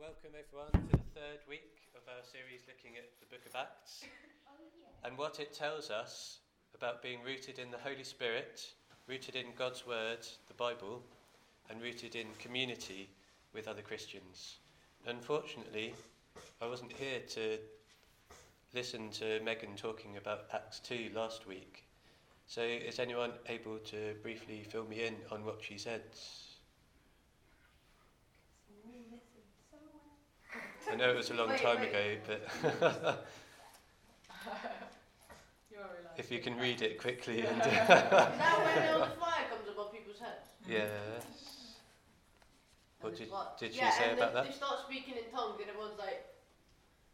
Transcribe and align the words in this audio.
Welcome 0.00 0.30
everyone 0.32 0.72
to 0.72 0.96
the 0.96 1.04
third 1.12 1.40
week 1.46 1.76
of 1.94 2.00
our 2.08 2.24
series 2.24 2.62
looking 2.66 2.96
at 2.96 3.04
the 3.20 3.26
book 3.26 3.44
of 3.44 3.54
Acts 3.54 4.04
oh, 4.48 5.06
and 5.06 5.18
what 5.18 5.38
it 5.40 5.52
tells 5.52 5.90
us 5.90 6.38
about 6.74 7.02
being 7.02 7.18
rooted 7.22 7.58
in 7.58 7.70
the 7.70 7.76
Holy 7.76 8.02
Spirit, 8.02 8.64
rooted 9.06 9.36
in 9.36 9.48
God's 9.58 9.86
Word, 9.86 10.26
the 10.48 10.54
Bible, 10.54 11.02
and 11.68 11.82
rooted 11.82 12.16
in 12.16 12.28
community 12.38 13.10
with 13.52 13.68
other 13.68 13.82
Christians. 13.82 14.56
Unfortunately, 15.06 15.92
I 16.62 16.66
wasn't 16.66 16.92
here 16.92 17.20
to 17.34 17.58
listen 18.72 19.10
to 19.10 19.40
Megan 19.44 19.76
talking 19.76 20.16
about 20.16 20.46
Acts 20.54 20.80
2 20.80 21.10
last 21.14 21.46
week. 21.46 21.84
So, 22.46 22.62
is 22.62 23.00
anyone 23.00 23.32
able 23.50 23.76
to 23.90 24.14
briefly 24.22 24.64
fill 24.66 24.86
me 24.86 25.04
in 25.04 25.16
on 25.30 25.44
what 25.44 25.58
she 25.60 25.76
said? 25.76 26.00
I 30.90 30.96
know 30.96 31.10
it 31.10 31.16
was 31.16 31.30
a 31.30 31.34
long 31.34 31.48
Wait, 31.48 31.62
time 31.62 31.80
wait. 31.80 31.90
ago, 31.90 32.04
but 32.26 33.26
if 36.18 36.30
you 36.30 36.40
can 36.40 36.56
read 36.58 36.82
it 36.82 36.98
quickly 36.98 37.40
and 37.46 37.60
that 37.60 37.88
when 37.88 38.94
all 38.94 39.00
the 39.06 39.16
fire 39.20 39.46
comes 39.48 39.68
above 39.70 39.92
people's 39.92 40.18
heads? 40.18 40.50
yes. 40.68 41.24
What 43.00 43.16
did, 43.16 43.28
did 43.58 43.72
she 43.72 43.80
yeah, 43.80 43.90
say 43.90 44.10
and 44.10 44.18
about 44.18 44.34
they, 44.34 44.40
that? 44.40 44.50
They 44.50 44.56
start 44.56 44.80
speaking 44.84 45.14
in 45.16 45.32
tongues, 45.32 45.56
and 45.58 45.70
everyone's 45.70 45.98
like, 45.98 46.26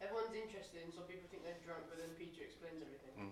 everyone's 0.01 0.35
interested, 0.35 0.83
and 0.83 0.91
some 0.91 1.07
people 1.07 1.29
think 1.31 1.47
they're 1.47 1.63
drunk, 1.63 1.87
but 1.87 1.97
then 1.97 2.11
Peter 2.19 2.43
explains 2.43 2.83
everything. 2.83 3.31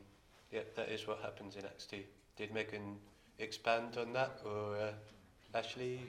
Yeah, 0.52 0.62
that 0.77 0.88
is 0.88 1.05
what 1.05 1.20
happens 1.20 1.57
in 1.57 1.66
Acts 1.66 1.85
2. 1.85 1.99
Did 2.38 2.54
Megan 2.54 2.96
expand 3.40 3.98
on 3.98 4.13
that, 4.13 4.40
or 4.46 4.77
uh, 4.77 5.57
Ashley? 5.57 5.99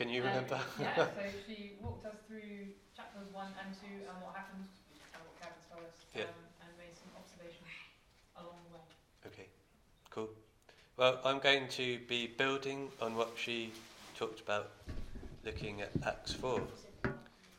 Can 0.00 0.08
you 0.08 0.22
Um, 0.22 0.28
remember? 0.28 0.58
yeah, 0.78 0.94
so 1.14 1.22
she 1.46 1.72
walked 1.78 2.06
us 2.06 2.14
through 2.26 2.68
chapters 2.96 3.30
1 3.34 3.46
and 3.62 3.76
2 3.78 3.86
and 4.08 4.22
what 4.24 4.34
happened 4.34 4.66
and 5.12 5.22
what 5.26 5.38
Gavin's 5.38 5.66
told 5.70 5.84
us 5.84 5.92
Yeah. 6.14 6.22
um, 6.22 6.28
and 6.62 6.78
made 6.78 6.96
some 6.96 7.12
observations 7.20 7.68
along 8.34 8.56
the 8.64 8.76
way. 8.76 8.80
Okay, 9.26 9.48
cool. 10.08 10.30
Well, 10.96 11.20
I'm 11.22 11.38
going 11.38 11.68
to 11.68 11.98
be 12.08 12.28
building 12.28 12.90
on 13.02 13.14
what 13.14 13.32
she 13.36 13.74
talked 14.16 14.40
about, 14.40 14.70
looking 15.44 15.82
at 15.82 15.90
Acts 16.06 16.32
4. 16.32 16.62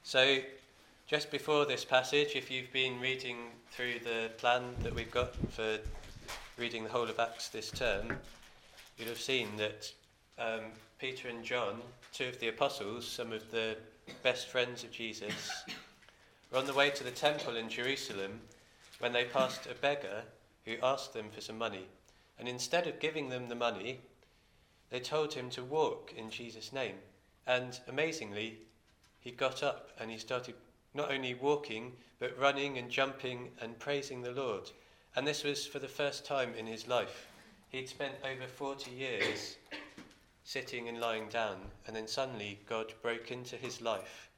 So, 0.01 0.39
just 1.05 1.29
before 1.29 1.67
this 1.67 1.85
passage, 1.85 2.35
if 2.35 2.49
you've 2.49 2.73
been 2.73 2.99
reading 2.99 3.51
through 3.69 3.99
the 3.99 4.31
plan 4.39 4.63
that 4.81 4.95
we've 4.95 5.11
got 5.11 5.35
for 5.51 5.77
reading 6.57 6.85
the 6.85 6.89
whole 6.89 7.07
of 7.07 7.19
Acts 7.19 7.49
this 7.49 7.69
term, 7.69 8.17
you'll 8.97 9.09
have 9.09 9.21
seen 9.21 9.57
that 9.57 9.93
um, 10.39 10.71
Peter 11.01 11.29
and 11.29 11.43
John, 11.43 11.81
two 12.13 12.27
of 12.27 12.39
the 12.39 12.49
apostles, 12.49 13.07
some 13.07 13.33
of 13.33 13.49
the 13.49 13.75
best 14.21 14.49
friends 14.49 14.83
of 14.83 14.91
Jesus, 14.91 15.63
were 16.51 16.59
on 16.59 16.67
the 16.67 16.75
way 16.75 16.91
to 16.91 17.03
the 17.03 17.09
temple 17.09 17.55
in 17.55 17.69
Jerusalem 17.69 18.39
when 18.99 19.11
they 19.11 19.23
passed 19.23 19.65
a 19.65 19.73
beggar 19.73 20.21
who 20.63 20.75
asked 20.83 21.15
them 21.15 21.31
for 21.33 21.41
some 21.41 21.57
money. 21.57 21.87
And 22.37 22.47
instead 22.47 22.85
of 22.85 22.99
giving 22.99 23.29
them 23.29 23.49
the 23.49 23.55
money, 23.55 24.01
they 24.91 24.99
told 24.99 25.33
him 25.33 25.49
to 25.49 25.63
walk 25.63 26.13
in 26.15 26.29
Jesus' 26.29 26.71
name. 26.71 26.97
And 27.47 27.79
amazingly, 27.87 28.59
he 29.21 29.31
got 29.31 29.63
up 29.63 29.89
and 29.99 30.11
he 30.11 30.19
started 30.19 30.53
not 30.93 31.11
only 31.11 31.33
walking, 31.33 31.93
but 32.19 32.37
running 32.37 32.77
and 32.77 32.91
jumping 32.91 33.49
and 33.59 33.79
praising 33.79 34.21
the 34.21 34.33
Lord. 34.33 34.69
And 35.15 35.25
this 35.25 35.43
was 35.43 35.65
for 35.65 35.79
the 35.79 35.87
first 35.87 36.25
time 36.25 36.53
in 36.55 36.67
his 36.67 36.87
life. 36.87 37.25
He'd 37.69 37.89
spent 37.89 38.13
over 38.23 38.45
40 38.45 38.91
years 38.91 39.55
sitting 40.43 40.87
and 40.87 40.99
lying 40.99 41.27
down, 41.29 41.57
and 41.85 41.95
then 41.95 42.07
suddenly 42.07 42.59
God 42.67 42.93
broke 43.01 43.31
into 43.31 43.55
his 43.55 43.81
life 43.81 44.29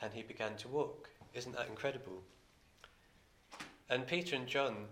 and 0.00 0.12
he 0.12 0.22
began 0.22 0.56
to 0.56 0.68
walk. 0.68 1.08
Isn't 1.34 1.56
that 1.56 1.68
incredible? 1.68 2.22
And 3.88 4.06
Peter 4.06 4.36
and 4.36 4.46
John 4.46 4.86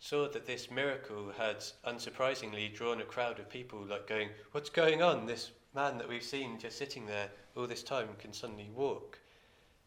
saw 0.00 0.28
that 0.28 0.46
this 0.46 0.70
miracle 0.70 1.32
had 1.36 1.64
unsurprisingly 1.86 2.72
drawn 2.72 3.00
a 3.00 3.04
crowd 3.04 3.38
of 3.38 3.50
people, 3.50 3.80
like 3.84 4.06
going, 4.06 4.30
What's 4.52 4.70
going 4.70 5.02
on? 5.02 5.26
This 5.26 5.50
man 5.74 5.98
that 5.98 6.08
we've 6.08 6.22
seen 6.22 6.58
just 6.58 6.78
sitting 6.78 7.06
there 7.06 7.30
all 7.56 7.66
this 7.66 7.82
time 7.82 8.08
can 8.18 8.32
suddenly 8.32 8.70
walk. 8.74 9.18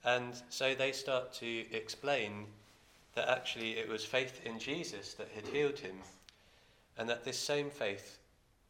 And 0.04 0.34
so 0.50 0.76
they 0.76 0.92
start 0.92 1.34
to 1.34 1.66
explain 1.72 2.48
that 3.16 3.30
actually 3.30 3.78
it 3.78 3.88
was 3.88 4.04
faith 4.04 4.42
in 4.46 4.60
Jesus 4.60 5.14
that 5.16 5.30
had 5.30 5.48
healed 5.48 5.80
him, 5.80 5.98
and 6.98 7.10
that 7.10 7.24
this 7.24 7.38
same 7.38 7.70
faith 7.70 8.20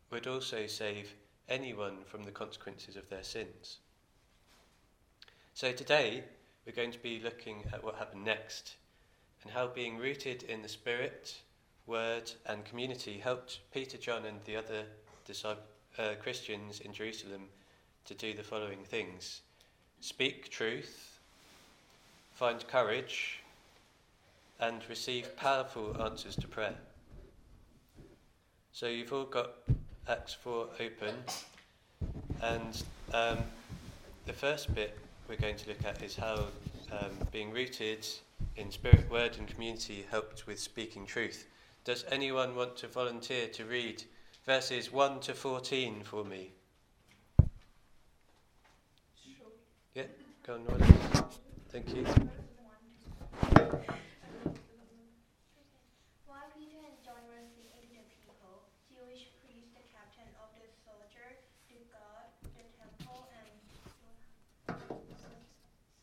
would 0.10 0.28
also 0.28 0.68
save 0.68 1.14
anyone 1.52 1.98
from 2.06 2.24
the 2.24 2.32
consequences 2.32 2.96
of 2.96 3.10
their 3.10 3.24
sins. 3.24 3.78
So 5.54 5.72
today 5.74 6.24
we're 6.66 6.76
going 6.76 6.94
to 6.94 7.00
be 7.00 7.20
looking 7.20 7.66
at 7.74 7.84
what 7.84 7.96
happened 7.96 8.24
next 8.24 8.76
and 9.44 9.52
how 9.52 9.68
being 9.68 9.98
rooted 9.98 10.44
in 10.44 10.62
the 10.62 10.70
Spirit, 10.70 11.36
Word, 11.88 12.32
and 12.46 12.64
community 12.64 13.20
helped 13.20 13.60
Peter, 13.74 13.98
John, 13.98 14.26
and 14.26 14.40
the 14.46 14.56
other 14.56 14.86
uh, 16.00 16.14
Christians 16.22 16.80
in 16.80 16.94
Jerusalem 16.94 17.44
to 18.06 18.14
do 18.14 18.34
the 18.34 18.44
following 18.44 18.84
things 18.84 19.42
speak 20.00 20.50
truth, 20.50 21.20
find 22.34 22.66
courage, 22.68 23.42
and 24.60 24.82
receive 24.90 25.36
powerful 25.36 26.02
answers 26.02 26.36
to 26.38 26.48
prayer. 26.48 26.76
So 28.72 28.88
you've 28.88 29.12
all 29.12 29.26
got 29.26 29.52
Acts 30.08 30.34
4 30.34 30.68
open, 30.80 31.16
and 32.42 32.84
um, 33.14 33.38
the 34.26 34.34
first 34.34 34.74
bit 34.74 34.98
we're 35.30 35.36
going 35.36 35.56
to 35.56 35.70
look 35.70 35.84
at 35.86 36.02
is 36.02 36.16
how 36.16 36.48
um, 36.92 37.12
being 37.32 37.52
rooted 37.52 38.06
in 38.58 38.72
spirit, 38.72 39.10
word, 39.10 39.38
and 39.38 39.48
community 39.48 40.06
helped 40.10 40.48
with 40.48 40.60
speaking 40.60 41.06
truth. 41.06 41.48
Does 41.86 42.06
anyone 42.12 42.56
want 42.56 42.76
to 42.78 42.88
volunteer 42.88 43.48
to 43.50 43.66
read 43.66 44.04
verses 44.46 44.92
1 44.92 45.20
to 45.22 45.34
14 45.34 46.02
for 46.04 46.26
me? 46.26 46.52
Yeah, 49.94 50.04
go 50.46 50.56
on. 50.56 50.62
Thank 51.72 51.96
you. 51.96 52.04
While 56.28 56.48
Peter 56.56 56.80
and 56.84 57.00
John 57.04 57.24
were 57.32 57.44
speaking 57.48 57.84
to 57.88 57.96
the 57.96 58.04
people, 58.24 58.68
Jewish 58.92 59.32
priest, 59.40 59.72
the 59.76 59.84
captain 59.92 60.28
of 60.40 60.52
the 60.60 60.68
soldier, 60.84 61.40
the 61.72 61.80
guard, 61.92 62.28
the 62.56 62.64
temple, 62.76 63.28
and 63.36 63.52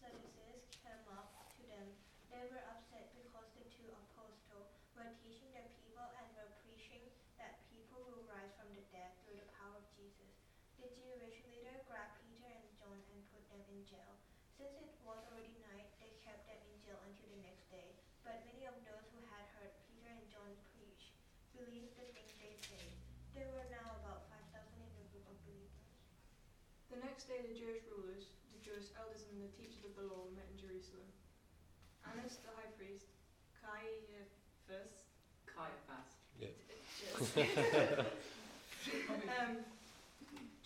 Sadducees 0.01 0.65
came 0.85 1.05
up 1.13 1.33
to 1.57 1.63
them. 1.69 1.89
They 2.33 2.45
were 2.49 2.65
upset 2.73 3.13
because 3.13 3.49
the 3.57 3.69
two 3.73 3.89
apostles 3.93 4.73
were 4.97 5.13
teaching 5.21 5.53
the 5.53 5.65
people 5.81 6.09
and 6.17 6.29
were 6.33 6.53
preaching 6.65 7.05
that 7.37 7.61
people 7.73 8.03
will 8.09 8.25
rise 8.29 8.53
from 8.57 8.73
the 8.73 8.85
dead 8.93 9.15
through 9.25 9.37
the 9.37 9.49
power 9.57 9.79
of 9.79 9.87
Jesus. 9.95 10.33
The 10.81 10.89
Jewish 10.97 11.45
leader 11.47 11.77
grabbed 11.87 12.19
Peter 12.27 12.51
and 12.51 12.69
John 12.79 12.99
and 12.99 13.21
put 13.31 13.45
them 13.53 13.63
in 13.69 13.78
jail. 13.89 14.13
Since 14.61 14.77
it 14.85 14.93
was 15.03 15.25
already 15.33 15.57
night, 15.73 15.89
they 15.97 16.13
kept 16.21 16.45
them 16.45 16.61
in 16.69 16.77
jail 16.85 17.01
until 17.09 17.33
the 17.33 17.41
next 17.41 17.73
day. 17.73 17.97
But 18.21 18.45
many 18.45 18.69
of 18.69 18.77
those 18.85 19.09
who 19.17 19.21
had 19.33 19.49
heard 19.57 19.73
Peter 19.89 20.13
and 20.13 20.29
John 20.29 20.53
preach 20.77 21.17
believed 21.57 21.97
the 21.97 22.05
things 22.13 22.37
they 22.37 22.53
said. 22.61 22.93
There 23.33 23.49
were 23.57 23.65
now 23.73 23.97
about 24.05 24.29
5,000 24.29 24.53
in 24.77 24.93
the 25.01 25.09
group 25.09 25.25
of 25.25 25.37
believers. 25.49 25.89
The 26.93 27.01
next 27.01 27.33
day, 27.33 27.41
the 27.49 27.57
Jewish 27.57 27.81
rulers, 27.89 28.29
the 28.53 28.61
Jewish 28.61 28.93
elders, 29.01 29.25
and 29.33 29.41
the 29.41 29.53
teachers 29.57 29.89
of 29.89 29.97
the 29.97 30.05
law 30.05 30.29
met 30.37 30.45
in 30.53 30.61
Jerusalem. 30.61 31.09
Annas, 32.05 32.41
the 32.45 32.53
high 32.57 32.73
priest, 32.77 33.09
Caiaphas, 33.57 35.09
Caiaphas. 35.49 36.11
um, 37.97 38.05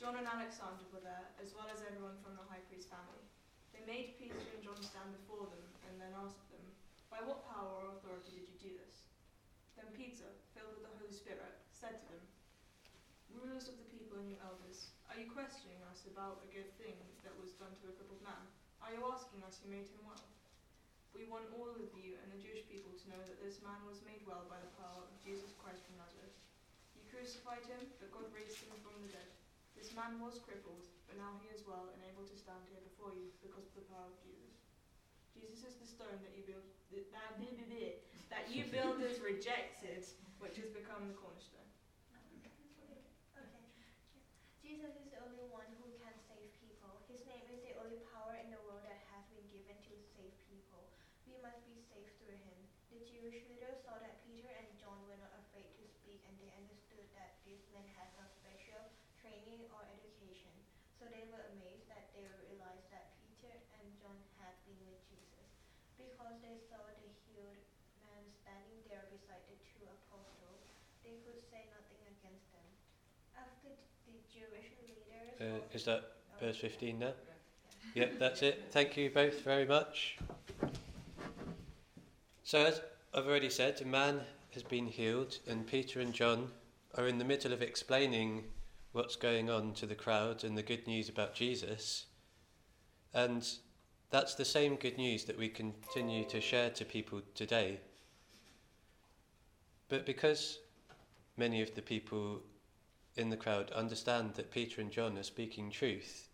John 0.02 0.18
and 0.18 0.26
Alexander 0.26 0.82
were 0.90 1.06
there, 1.06 1.30
as 1.38 1.54
well 1.54 1.70
as 1.70 1.78
everyone 1.86 2.18
from 2.26 2.34
the 2.34 2.42
high 2.50 2.58
priest's 2.66 2.90
family. 2.90 3.22
They 3.70 3.87
made 3.87 4.19
Peter 4.19 4.34
and 4.34 4.58
John 4.58 4.82
stand 4.82 5.14
before 5.14 5.46
them 5.46 5.62
and 5.87 5.94
then 5.94 6.10
asked 6.19 6.43
them, 6.50 6.66
By 7.06 7.22
what 7.22 7.46
power 7.46 7.70
or 7.78 7.94
authority 7.94 8.34
did 8.34 8.50
you 8.50 8.58
do 8.58 8.72
this? 8.82 9.06
Then 9.78 9.87
Peter, 9.94 10.26
filled 10.58 10.75
with 10.75 10.90
the 10.90 10.96
Holy 10.99 11.14
Spirit, 11.14 11.54
said 11.70 12.02
to 12.02 12.06
them, 12.10 12.25
Rulers 13.31 13.70
of 13.70 13.78
the 13.78 13.87
people 13.94 14.19
and 14.19 14.26
you 14.26 14.43
elders, 14.43 14.90
are 15.06 15.14
you 15.14 15.31
questioning 15.31 15.78
us 15.87 16.02
about 16.10 16.43
a 16.43 16.50
good 16.50 16.75
thing 16.82 16.99
that 17.22 17.38
was 17.38 17.54
done 17.54 17.70
to 17.78 17.87
a 17.87 17.94
crippled 17.94 18.26
man? 18.26 18.43
Are 18.82 18.90
you 18.90 19.06
asking 19.06 19.46
us 19.46 19.62
who 19.62 19.70
made 19.70 19.87
him 19.87 20.02
well? 20.02 20.26
We 21.14 21.31
want 21.31 21.46
all 21.54 21.78
of 21.78 21.94
you 21.94 22.19
and 22.19 22.28
the 22.34 22.43
Jewish 22.43 22.66
people 22.66 22.90
to 22.90 23.06
know 23.06 23.22
that 23.22 23.38
this 23.38 23.62
man 23.62 23.78
was 23.87 24.02
made 24.02 24.26
well 24.26 24.50
by 24.50 24.58
the 24.58 24.75
power 24.82 25.06
of 25.06 25.14
Jesus 25.22 25.54
Christ 25.62 25.87
from 25.87 26.02
Nazareth. 26.02 26.34
You 26.99 27.06
crucified 27.06 27.62
him, 27.70 27.87
but 28.02 28.10
God 28.10 28.26
raised 28.34 28.66
him 28.66 28.75
from 28.82 28.99
the 28.99 29.14
dead. 29.14 29.31
This 29.82 29.99
man 29.99 30.23
was 30.23 30.38
crippled, 30.38 30.87
but 31.11 31.19
now 31.19 31.34
he 31.43 31.50
is 31.50 31.67
well 31.67 31.90
and 31.90 31.99
able 32.06 32.23
to 32.23 32.37
stand 32.38 32.62
here 32.70 32.79
before 32.87 33.11
you 33.19 33.34
because 33.43 33.67
of 33.67 33.75
the 33.75 33.82
power 33.90 34.06
of 34.06 34.14
Jesus. 34.23 34.62
Jesus 35.34 35.75
is 35.75 35.75
the 35.82 35.90
stone 35.90 36.23
that 36.23 36.38
you 36.38 36.46
build 36.46 36.62
that, 36.94 37.11
that, 37.11 37.99
that 38.31 38.46
you 38.46 38.70
builders 38.70 39.19
rejected, 39.34 40.06
which 40.38 40.55
has 40.62 40.70
become 40.70 41.11
the 41.11 41.19
cornerstone. 41.19 41.67
Okay. 43.34 43.67
Jesus 44.62 44.94
is 45.02 45.11
the 45.11 45.19
only 45.19 45.50
one 45.50 45.67
who 45.82 45.90
can 45.99 46.14
save 46.31 46.46
people. 46.62 47.02
His 47.11 47.26
name 47.26 47.43
is 47.50 47.58
the 47.67 47.75
only 47.82 47.99
power 48.14 48.38
in 48.38 48.55
the 48.55 48.62
world 48.62 48.87
that 48.87 49.02
has 49.11 49.26
been 49.35 49.50
given 49.50 49.75
to 49.90 49.99
save 50.14 50.31
people. 50.46 50.94
We 51.26 51.43
must 51.43 51.58
be 51.67 51.75
saved 51.90 52.23
through 52.23 52.38
him. 52.38 52.70
The 52.94 53.02
Jewish 53.02 53.50
leaders 53.50 53.82
saw 53.82 53.99
that 53.99 54.23
Peter 54.31 54.55
and 54.62 54.70
John 54.78 55.02
were 55.11 55.19
not 55.19 55.35
afraid 55.43 55.75
to 55.75 55.85
speak 55.90 56.23
and 56.31 56.38
they 56.38 56.55
understood 56.55 57.02
that 57.19 57.43
these 57.43 57.67
men 57.75 57.82
had 57.99 58.14
no 58.14 58.31
special 58.31 58.87
training 59.23 59.70
or 59.70 59.87
education. 59.87 60.50
So 60.99 61.06
they 61.06 61.31
were 61.31 61.46
amazed 61.55 61.87
that 61.87 62.11
they 62.11 62.26
realized 62.43 62.90
that 62.90 63.14
Peter 63.23 63.55
and 63.78 63.87
John 63.94 64.19
had 64.43 64.58
been 64.67 64.82
with 64.82 64.99
Jesus. 65.06 65.46
Because 66.22 66.38
they 66.38 66.58
saw 66.70 66.78
the 67.02 67.10
healed 67.26 67.66
man 67.98 68.22
standing 68.46 68.78
there 68.86 69.02
beside 69.10 69.42
the 69.50 69.58
two 69.74 69.82
apostles, 69.90 70.62
they 71.02 71.19
could 71.26 71.42
say 71.50 71.66
nothing 71.74 71.98
against 72.06 72.46
them. 72.54 72.69
After 73.34 73.74
the 74.06 74.14
Jewish 74.30 74.70
leaders. 74.86 75.34
Uh, 75.42 75.66
is 75.74 75.82
that 75.90 76.22
verse 76.38 76.58
15 76.62 76.98
now? 76.98 77.12
Yep, 77.94 78.19
that's 78.20 78.42
it. 78.42 78.70
Thank 78.70 78.96
you 78.96 79.10
both 79.10 79.42
very 79.42 79.66
much. 79.66 80.16
So, 82.44 82.64
as 82.64 82.80
I've 83.12 83.26
already 83.26 83.50
said, 83.50 83.80
a 83.82 83.84
man 83.84 84.20
has 84.54 84.62
been 84.62 84.86
healed, 84.86 85.38
and 85.48 85.66
Peter 85.66 86.00
and 86.00 86.12
John 86.12 86.52
are 86.94 87.08
in 87.08 87.18
the 87.18 87.25
middle 87.25 87.52
of 87.52 87.62
explaining 87.62 88.44
what's 88.92 89.16
going 89.16 89.50
on 89.50 89.72
to 89.75 89.86
the 89.86 89.94
crowd 89.94 90.44
and 90.44 90.56
the 90.56 90.62
good 90.62 90.86
news 90.86 91.08
about 91.08 91.34
Jesus. 91.34 92.06
And 93.12 93.44
that's 94.12 94.35
the 94.35 94.44
same 94.44 94.76
good 94.76 94.99
news 94.99 95.25
that 95.25 95.38
we 95.38 95.49
continue 95.49 96.25
to 96.26 96.41
share 96.41 96.69
to 96.70 96.85
people 96.85 97.23
today. 97.35 97.81
But 99.88 100.05
because 100.05 100.59
many 101.38 101.62
of 101.62 101.75
the 101.75 101.81
people 101.81 102.43
in 103.17 103.31
the 103.31 103.38
crowd 103.38 103.70
understand 103.70 104.35
that 104.35 104.50
Peter 104.50 104.82
and 104.82 104.91
John 104.91 105.17
are 105.17 105.23
speaking 105.23 105.70
truth, 105.70 106.29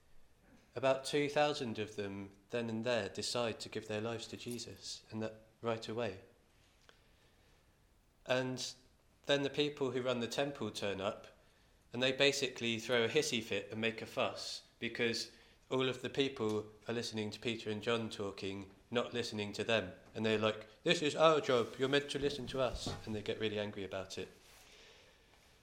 about 0.74 1.04
2,000 1.04 1.78
of 1.78 1.94
them 1.94 2.30
then 2.50 2.68
and 2.68 2.84
there 2.84 3.10
decide 3.10 3.60
to 3.60 3.68
give 3.68 3.86
their 3.86 4.00
lives 4.00 4.26
to 4.26 4.36
Jesus, 4.36 5.02
and 5.12 5.22
that 5.22 5.34
right 5.62 5.88
away. 5.88 6.14
And 8.26 8.64
then 9.26 9.42
the 9.42 9.50
people 9.50 9.90
who 9.90 10.02
run 10.02 10.18
the 10.18 10.26
temple 10.26 10.70
turn 10.70 11.00
up, 11.00 11.28
and 11.92 12.02
they 12.02 12.12
basically 12.12 12.78
throw 12.78 13.04
a 13.04 13.08
hissy 13.08 13.42
fit 13.42 13.68
and 13.70 13.80
make 13.80 14.02
a 14.02 14.06
fuss 14.06 14.62
because 14.80 15.30
all 15.70 15.88
of 15.88 16.02
the 16.02 16.08
people 16.08 16.64
are 16.88 16.94
listening 16.94 17.30
to 17.30 17.40
Peter 17.40 17.70
and 17.70 17.82
John 17.82 18.08
talking, 18.08 18.66
not 18.90 19.12
listening 19.12 19.52
to 19.54 19.64
them. 19.64 19.84
And 20.14 20.24
they're 20.24 20.38
like, 20.38 20.66
This 20.84 21.02
is 21.02 21.14
our 21.14 21.40
job, 21.40 21.68
you're 21.78 21.88
meant 21.88 22.08
to 22.10 22.18
listen 22.18 22.46
to 22.48 22.60
us. 22.60 22.92
And 23.04 23.14
they 23.14 23.20
get 23.20 23.40
really 23.40 23.58
angry 23.58 23.84
about 23.84 24.18
it. 24.18 24.28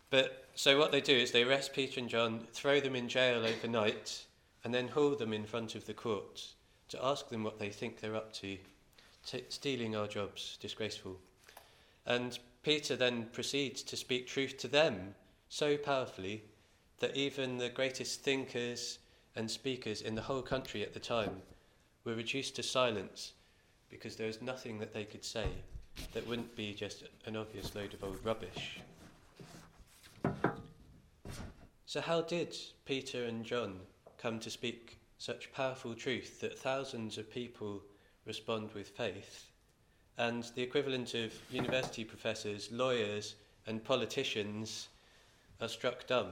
But 0.10 0.46
so 0.56 0.78
what 0.78 0.92
they 0.92 1.02
do 1.02 1.16
is 1.16 1.32
they 1.32 1.44
arrest 1.44 1.74
Peter 1.74 2.00
and 2.00 2.10
John, 2.10 2.48
throw 2.54 2.80
them 2.80 2.96
in 2.96 3.10
jail 3.10 3.46
overnight, 3.46 4.26
and 4.64 4.74
then 4.74 4.88
haul 4.88 5.16
them 5.16 5.34
in 5.34 5.46
front 5.46 5.76
of 5.76 5.86
the 5.86 5.94
court 5.94 6.44
to 6.90 7.04
ask 7.04 7.30
them 7.30 7.44
what 7.44 7.60
they 7.60 7.70
think 7.70 8.00
they're 8.00 8.16
up 8.16 8.32
to. 8.34 8.58
T- 9.26 9.44
stealing 9.50 9.96
our 9.96 10.08
jobs, 10.08 10.58
disgraceful. 10.62 11.18
And 12.06 12.38
Peter 12.62 12.96
then 12.96 13.26
proceeds 13.32 13.82
to 13.84 13.98
speak 13.98 14.28
truth 14.28 14.58
to 14.60 14.68
them 14.68 15.16
so 15.50 15.78
powerfully 15.78 16.44
that 17.00 17.16
even 17.16 17.58
the 17.58 17.70
greatest 17.70 18.22
thinkers 18.22 19.00
and 19.36 19.50
speakers 19.50 20.02
in 20.02 20.16
the 20.16 20.22
whole 20.22 20.42
country 20.42 20.82
at 20.82 20.94
the 20.94 21.00
time 21.00 21.42
were 22.04 22.16
reduced 22.16 22.56
to 22.56 22.64
silence 22.64 23.34
because 23.90 24.16
there 24.16 24.28
was 24.28 24.42
nothing 24.42 24.80
that 24.80 24.94
they 24.94 25.04
could 25.04 25.24
say 25.24 25.48
that 26.14 26.28
wouldn't 26.28 26.56
be 26.56 26.74
just 26.74 27.04
an 27.26 27.36
obvious 27.36 27.74
load 27.76 27.94
of 27.94 28.04
old 28.04 28.20
rubbish. 28.24 28.80
So, 31.86 32.02
how 32.02 32.22
did 32.22 32.56
Peter 32.86 33.24
and 33.26 33.46
John 33.46 33.80
come 34.18 34.40
to 34.40 34.50
speak 34.50 34.98
such 35.18 35.54
powerful 35.54 35.94
truth 35.94 36.42
that 36.42 36.58
thousands 36.58 37.18
of 37.18 37.32
people 37.32 37.82
respond 38.26 38.72
with 38.74 38.90
faith? 38.90 39.46
And 40.18 40.44
the 40.56 40.64
equivalent 40.64 41.14
of 41.14 41.34
university 41.52 42.04
professors, 42.04 42.72
lawyers, 42.72 43.36
and 43.68 43.84
politicians 43.84 44.90
are 45.62 45.68
struck 45.68 46.08
dumb. 46.08 46.32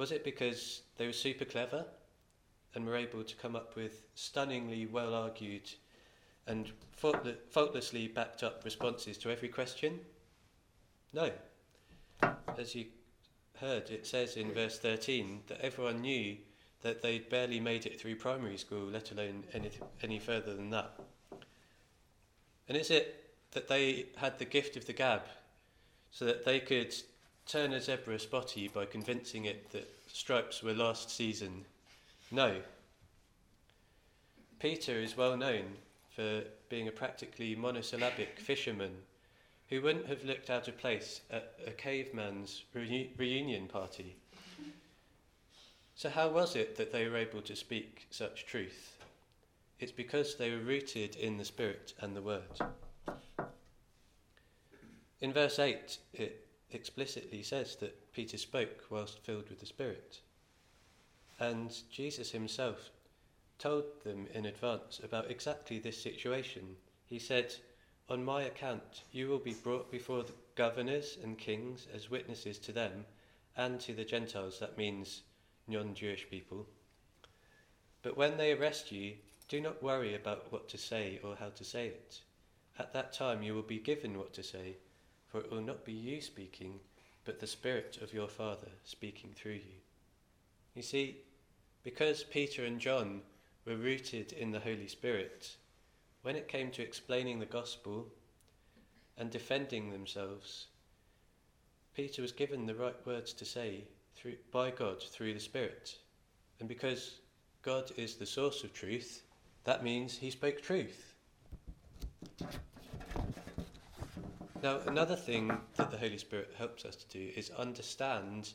Was 0.00 0.12
it 0.12 0.24
because 0.24 0.80
they 0.96 1.04
were 1.04 1.12
super 1.12 1.44
clever 1.44 1.84
and 2.74 2.86
were 2.86 2.96
able 2.96 3.22
to 3.22 3.36
come 3.36 3.54
up 3.54 3.76
with 3.76 4.06
stunningly 4.14 4.86
well 4.86 5.12
argued 5.12 5.70
and 6.46 6.72
faultle- 6.90 7.36
faultlessly 7.50 8.08
backed 8.08 8.42
up 8.42 8.64
responses 8.64 9.18
to 9.18 9.30
every 9.30 9.48
question? 9.48 10.00
No. 11.12 11.30
As 12.56 12.74
you 12.74 12.86
heard, 13.58 13.90
it 13.90 14.06
says 14.06 14.38
in 14.38 14.52
verse 14.52 14.78
13 14.78 15.42
that 15.48 15.60
everyone 15.60 16.00
knew 16.00 16.38
that 16.80 17.02
they'd 17.02 17.28
barely 17.28 17.60
made 17.60 17.84
it 17.84 18.00
through 18.00 18.16
primary 18.16 18.56
school, 18.56 18.86
let 18.86 19.12
alone 19.12 19.44
any, 19.52 19.70
any 20.02 20.18
further 20.18 20.54
than 20.54 20.70
that. 20.70 20.98
And 22.68 22.78
is 22.78 22.90
it 22.90 23.34
that 23.50 23.68
they 23.68 24.06
had 24.16 24.38
the 24.38 24.46
gift 24.46 24.78
of 24.78 24.86
the 24.86 24.94
gab 24.94 25.24
so 26.10 26.24
that 26.24 26.46
they 26.46 26.58
could 26.58 26.94
turn 27.50 27.72
a 27.72 27.80
zebra 27.80 28.16
spotty 28.16 28.68
by 28.68 28.84
convincing 28.84 29.46
it 29.46 29.70
that 29.72 29.88
stripes 30.06 30.62
were 30.62 30.72
last 30.72 31.10
season? 31.10 31.64
No. 32.30 32.60
Peter 34.60 34.92
is 34.92 35.16
well 35.16 35.36
known 35.36 35.64
for 36.14 36.42
being 36.68 36.86
a 36.86 36.92
practically 36.92 37.56
monosyllabic 37.56 38.38
fisherman 38.38 38.92
who 39.68 39.82
wouldn't 39.82 40.06
have 40.06 40.22
looked 40.22 40.48
out 40.48 40.68
of 40.68 40.78
place 40.78 41.22
at 41.28 41.54
a 41.66 41.72
caveman's 41.72 42.62
reu- 42.74 43.08
reunion 43.18 43.66
party. 43.66 44.14
So, 45.96 46.08
how 46.08 46.28
was 46.28 46.54
it 46.54 46.76
that 46.76 46.92
they 46.92 47.08
were 47.08 47.16
able 47.16 47.42
to 47.42 47.56
speak 47.56 48.06
such 48.10 48.46
truth? 48.46 48.96
It's 49.80 49.92
because 49.92 50.36
they 50.36 50.52
were 50.52 50.58
rooted 50.58 51.16
in 51.16 51.36
the 51.36 51.44
Spirit 51.44 51.94
and 52.00 52.14
the 52.14 52.22
Word. 52.22 52.60
In 55.20 55.32
verse 55.32 55.58
8, 55.58 55.98
it 56.14 56.46
explicitly 56.74 57.42
says 57.42 57.76
that 57.76 58.12
Peter 58.12 58.38
spoke 58.38 58.84
whilst 58.90 59.18
filled 59.18 59.48
with 59.48 59.60
the 59.60 59.66
Spirit. 59.66 60.20
And 61.38 61.76
Jesus 61.90 62.30
himself 62.30 62.90
told 63.58 63.84
them 64.04 64.26
in 64.34 64.46
advance 64.46 65.00
about 65.02 65.30
exactly 65.30 65.78
this 65.78 66.00
situation. 66.00 66.76
He 67.06 67.18
said, 67.18 67.54
On 68.08 68.24
my 68.24 68.42
account, 68.42 69.04
you 69.12 69.28
will 69.28 69.38
be 69.38 69.54
brought 69.54 69.90
before 69.90 70.22
the 70.22 70.32
governors 70.54 71.18
and 71.22 71.38
kings 71.38 71.86
as 71.94 72.10
witnesses 72.10 72.58
to 72.58 72.72
them 72.72 73.04
and 73.56 73.80
to 73.80 73.92
the 73.92 74.04
Gentiles, 74.04 74.58
that 74.58 74.78
means 74.78 75.22
non 75.66 75.94
Jewish 75.94 76.28
people. 76.30 76.66
But 78.02 78.16
when 78.16 78.36
they 78.36 78.52
arrest 78.52 78.90
you, 78.92 79.14
do 79.48 79.60
not 79.60 79.82
worry 79.82 80.14
about 80.14 80.50
what 80.50 80.68
to 80.68 80.78
say 80.78 81.20
or 81.22 81.36
how 81.36 81.50
to 81.50 81.64
say 81.64 81.88
it. 81.88 82.20
At 82.78 82.92
that 82.94 83.12
time, 83.12 83.42
you 83.42 83.54
will 83.54 83.62
be 83.62 83.78
given 83.78 84.16
what 84.16 84.32
to 84.34 84.42
say, 84.42 84.76
for 85.30 85.38
it 85.40 85.50
will 85.50 85.60
not 85.60 85.84
be 85.84 85.92
you 85.92 86.20
speaking, 86.20 86.80
but 87.24 87.38
the 87.38 87.46
Spirit 87.46 87.98
of 88.02 88.12
your 88.12 88.28
Father 88.28 88.68
speaking 88.84 89.30
through 89.34 89.52
you. 89.52 89.80
You 90.74 90.82
see, 90.82 91.18
because 91.82 92.24
Peter 92.24 92.64
and 92.64 92.80
John 92.80 93.22
were 93.64 93.76
rooted 93.76 94.32
in 94.32 94.50
the 94.50 94.60
Holy 94.60 94.88
Spirit, 94.88 95.56
when 96.22 96.36
it 96.36 96.48
came 96.48 96.70
to 96.72 96.82
explaining 96.82 97.38
the 97.38 97.46
gospel 97.46 98.06
and 99.16 99.30
defending 99.30 99.90
themselves, 99.90 100.66
Peter 101.94 102.22
was 102.22 102.32
given 102.32 102.66
the 102.66 102.74
right 102.74 102.96
words 103.06 103.32
to 103.34 103.44
say 103.44 103.84
through, 104.16 104.36
by 104.50 104.70
God 104.70 105.02
through 105.02 105.34
the 105.34 105.40
Spirit. 105.40 105.98
And 106.58 106.68
because 106.68 107.20
God 107.62 107.90
is 107.96 108.16
the 108.16 108.26
source 108.26 108.64
of 108.64 108.72
truth, 108.72 109.22
that 109.64 109.84
means 109.84 110.16
he 110.16 110.30
spoke 110.30 110.60
truth. 110.60 111.14
Now, 114.62 114.80
another 114.86 115.16
thing 115.16 115.56
that 115.76 115.90
the 115.90 115.96
Holy 115.96 116.18
Spirit 116.18 116.52
helps 116.58 116.84
us 116.84 116.94
to 116.94 117.08
do 117.08 117.32
is 117.34 117.48
understand 117.50 118.52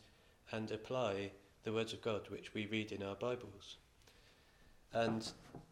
and 0.51 0.69
apply 0.69 1.31
the 1.63 1.73
words 1.73 1.93
of 1.93 2.01
God 2.03 2.29
which 2.29 2.53
we 2.53 2.67
read 2.67 2.91
in 2.91 3.01
our 3.01 3.15
Bibles. 3.15 3.77
And 4.93 5.27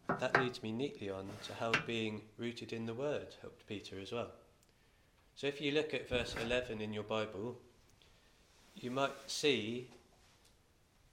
that 0.08 0.36
leads 0.40 0.60
me 0.60 0.72
neatly 0.72 1.08
on 1.08 1.28
to 1.46 1.54
how 1.54 1.70
being 1.86 2.22
rooted 2.36 2.72
in 2.72 2.84
the 2.84 2.94
Word 2.94 3.28
helped 3.42 3.64
Peter 3.68 4.00
as 4.00 4.10
well. 4.10 4.32
So 5.36 5.46
if 5.46 5.60
you 5.60 5.70
look 5.70 5.94
at 5.94 6.08
verse 6.08 6.34
11 6.44 6.80
in 6.80 6.92
your 6.92 7.04
Bible, 7.04 7.56
you 8.74 8.90
might 8.90 9.14
see 9.28 9.88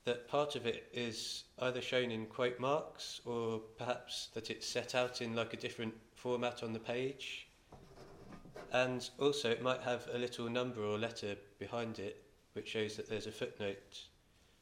that 0.05 0.27
part 0.27 0.55
of 0.55 0.65
it 0.65 0.89
is 0.93 1.43
either 1.59 1.79
shown 1.79 2.09
in 2.09 2.25
quote 2.25 2.59
marks 2.59 3.21
or 3.25 3.59
perhaps 3.77 4.29
that 4.33 4.49
it's 4.49 4.65
set 4.65 4.95
out 4.95 5.21
in 5.21 5.35
like 5.35 5.53
a 5.53 5.57
different 5.57 5.93
format 6.15 6.63
on 6.63 6.73
the 6.73 6.79
page. 6.79 7.47
And 8.73 9.09
also, 9.19 9.49
it 9.49 9.61
might 9.61 9.81
have 9.81 10.07
a 10.13 10.17
little 10.17 10.49
number 10.49 10.81
or 10.81 10.97
letter 10.97 11.35
behind 11.59 11.99
it 11.99 12.23
which 12.53 12.69
shows 12.69 12.97
that 12.97 13.09
there's 13.09 13.27
a 13.27 13.31
footnote 13.31 14.03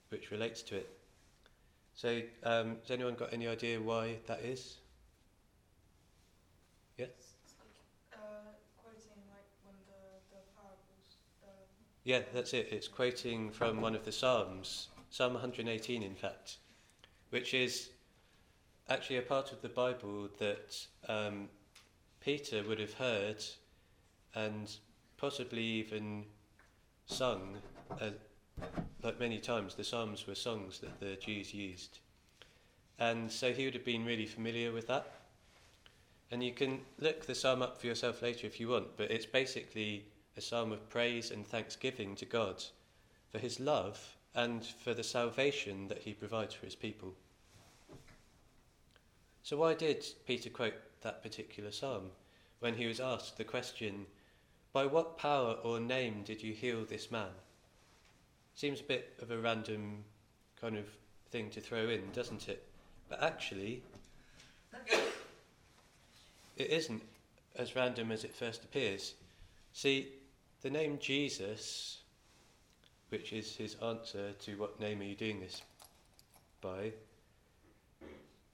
which 0.10 0.32
relates 0.32 0.62
to 0.64 0.78
it. 0.78 0.90
So, 1.96 2.22
um, 2.44 2.78
has 2.82 2.92
anyone 2.92 3.16
got 3.16 3.34
any 3.34 3.48
idea 3.48 3.80
why 3.80 4.18
that 4.28 4.40
is? 4.40 4.78
It's 6.98 7.34
uh, 8.14 8.18
quoting 8.78 9.24
like 9.30 9.48
the, 9.64 10.36
the 10.36 10.42
parables. 10.56 11.18
The 11.42 12.10
Yeah, 12.10 12.22
that's 12.34 12.54
it. 12.54 12.70
It's 12.72 12.88
quoting 12.88 13.52
from 13.52 13.82
one 13.82 13.96
of 13.96 14.06
the 14.06 14.12
Psalms, 14.12 14.88
Psalm 15.10 15.34
118, 15.34 16.04
in 16.04 16.16
fact, 16.16 16.58
which 17.32 17.54
is 17.54 17.90
actually 18.88 19.18
a 19.18 19.22
part 19.22 19.52
of 19.52 19.62
the 19.62 19.70
Bible 19.70 20.30
that 20.40 20.78
um, 21.08 21.50
Peter 22.22 22.64
would 22.64 22.80
have 22.80 22.94
heard 22.94 23.44
and 24.36 24.72
possibly 25.18 25.64
even 25.64 26.26
sung, 27.06 27.58
uh, 28.00 28.12
like 29.04 29.20
many 29.20 29.40
times. 29.40 29.76
The 29.76 29.84
Psalms 29.84 30.28
were 30.28 30.36
songs 30.36 30.80
that 30.80 31.00
the 31.00 31.16
Jews 31.16 31.54
used. 31.54 32.00
And 33.00 33.32
so 33.32 33.54
he 33.54 33.66
would 33.66 33.74
have 33.74 33.86
been 33.86 34.06
really 34.06 34.26
familiar 34.26 34.72
with 34.72 34.88
that. 34.88 35.12
And 36.32 36.44
you 36.44 36.52
can 36.52 36.82
look 37.00 37.26
the 37.26 37.34
psalm 37.34 37.62
up 37.62 37.80
for 37.80 37.88
yourself 37.88 38.22
later 38.22 38.46
if 38.46 38.60
you 38.60 38.68
want, 38.68 38.98
but 38.98 39.10
it's 39.10 39.26
basically 39.26 40.06
a 40.38 40.42
psalm 40.42 40.72
of 40.72 40.90
praise 40.90 41.32
and 41.32 41.48
thanksgiving 41.48 42.16
to 42.16 42.26
God 42.26 42.64
for 43.32 43.40
his 43.40 43.60
love 43.60 44.16
and 44.36 44.64
for 44.64 44.94
the 44.94 45.04
salvation 45.04 45.88
that 45.88 46.00
he 46.00 46.14
provides 46.14 46.54
for 46.54 46.66
his 46.66 46.76
people. 46.76 47.14
So, 49.42 49.58
why 49.58 49.74
did 49.74 50.06
Peter 50.28 50.50
quote 50.50 50.76
that 51.02 51.24
particular 51.24 51.72
psalm 51.72 52.12
when 52.60 52.76
he 52.76 52.86
was 52.86 53.00
asked 53.00 53.38
the 53.38 53.44
question, 53.44 54.06
By 54.72 54.86
what 54.86 55.18
power 55.18 55.54
or 55.64 55.80
name 55.80 56.24
did 56.24 56.44
you 56.44 56.54
heal 56.54 56.86
this 56.86 57.10
man? 57.10 57.32
Seems 58.56 58.82
a 58.82 58.84
bit 58.84 59.14
of 59.22 59.32
a 59.32 59.38
random 59.38 60.04
kind 60.62 60.78
of 60.78 60.86
thing 61.32 61.50
to 61.52 61.62
throw 61.62 61.90
in, 61.90 62.04
doesn't 62.14 62.48
it? 62.50 62.64
But 63.08 63.24
actually, 63.24 63.82
it 66.58 66.70
isn't 66.70 67.02
as 67.56 67.76
random 67.76 68.12
as 68.12 68.24
it 68.24 68.36
first 68.36 68.64
appears. 68.64 69.16
See, 69.74 70.10
the 70.62 70.70
name 70.70 71.00
Jesus, 71.00 72.00
which 73.10 73.34
is 73.34 73.56
his 73.56 73.76
answer 73.84 74.34
to 74.34 74.58
what 74.58 74.80
name 74.80 75.02
are 75.02 75.06
you 75.06 75.16
doing 75.16 75.40
this 75.40 75.62
by, 76.62 76.92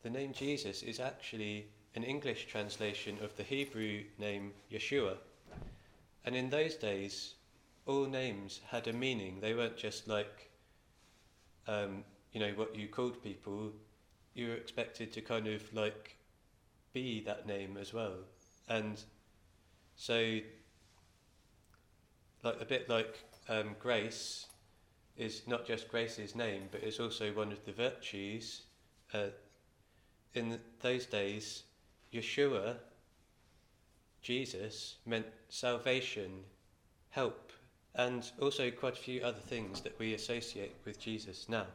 the 0.04 0.10
name 0.10 0.34
Jesus 0.34 0.84
is 0.84 1.00
actually 1.00 1.66
an 1.96 2.04
English 2.04 2.46
translation 2.46 3.18
of 3.24 3.36
the 3.38 3.44
Hebrew 3.44 4.04
name 4.20 4.54
Yeshua. 4.72 5.18
And 6.26 6.36
in 6.36 6.50
those 6.50 6.76
days, 6.76 7.36
all 7.86 8.06
names 8.06 8.60
had 8.70 8.88
a 8.88 8.94
meaning. 8.94 9.40
They 9.40 9.54
weren't 9.54 9.78
just 9.78 10.08
like, 10.08 10.50
um, 11.68 12.04
you 12.34 12.40
know, 12.40 12.52
what 12.56 12.76
you 12.76 12.88
called 12.88 13.24
people. 13.24 13.72
You 14.34 14.50
were 14.50 14.56
expected 14.56 15.14
to 15.14 15.22
kind 15.22 15.48
of 15.48 15.72
like 15.72 16.18
be 16.94 17.22
that 17.22 17.46
name 17.46 17.78
as 17.80 17.94
well. 17.94 18.18
And 18.68 19.02
so, 19.96 20.40
like 22.44 22.60
a 22.60 22.66
bit 22.66 22.90
like 22.90 23.24
um, 23.48 23.76
grace 23.80 24.48
is 25.16 25.44
not 25.48 25.66
just 25.66 25.88
Grace's 25.88 26.36
name, 26.36 26.64
but 26.72 26.84
it's 26.84 27.00
also 27.00 27.32
one 27.34 27.52
of 27.52 27.64
the 27.66 27.72
virtues. 27.72 28.64
Uh, 29.14 29.28
in 30.34 30.60
those 30.82 31.06
days, 31.06 31.64
Yeshua, 32.12 32.78
Jesus, 34.26 34.96
meant 35.06 35.28
salvation, 35.50 36.32
help, 37.12 37.52
and 37.94 38.32
also 38.42 38.72
quite 38.72 38.96
a 38.96 39.04
few 39.04 39.22
other 39.22 39.40
things 39.40 39.82
that 39.82 40.00
we 40.00 40.16
associate 40.16 40.74
with 40.84 41.00
Jesus 41.00 41.48
now. 41.48 41.68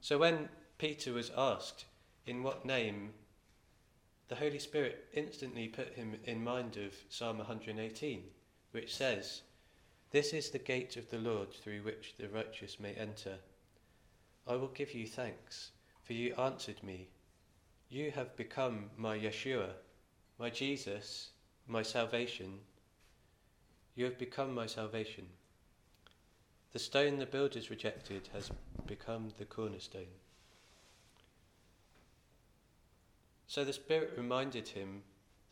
So 0.00 0.18
when 0.18 0.48
Peter 0.76 1.12
was 1.12 1.30
asked, 1.36 1.84
In 2.26 2.42
what 2.42 2.66
name 2.66 3.12
the 4.26 4.34
Holy 4.34 4.58
Spirit 4.58 5.06
instantly 5.14 5.68
put 5.68 5.94
him 5.94 6.16
in 6.24 6.42
mind 6.42 6.76
of 6.78 6.92
Psalm 7.10 7.38
118, 7.38 8.24
which 8.72 8.92
says, 8.92 9.42
This 10.10 10.32
is 10.32 10.50
the 10.50 10.58
gate 10.58 10.96
of 10.96 11.08
the 11.10 11.18
Lord 11.18 11.52
through 11.52 11.82
which 11.82 12.16
the 12.18 12.28
righteous 12.28 12.80
may 12.80 12.94
enter. 12.94 13.36
I 14.48 14.56
will 14.56 14.66
give 14.74 14.92
you 14.92 15.06
thanks, 15.06 15.70
for 16.02 16.14
you 16.14 16.34
answered 16.34 16.82
me. 16.82 17.06
You 17.88 18.10
have 18.10 18.36
become 18.36 18.90
my 18.96 19.16
Yeshua, 19.16 19.74
my 20.38 20.50
Jesus, 20.50 21.30
my 21.66 21.82
salvation. 21.82 22.58
You 23.94 24.04
have 24.06 24.18
become 24.18 24.54
my 24.54 24.66
salvation. 24.66 25.26
The 26.72 26.78
stone 26.80 27.18
the 27.18 27.26
builders 27.26 27.70
rejected 27.70 28.28
has 28.32 28.50
become 28.86 29.32
the 29.38 29.44
cornerstone. 29.44 30.12
So 33.46 33.64
the 33.64 33.72
Spirit 33.72 34.14
reminded 34.16 34.68
him 34.68 35.02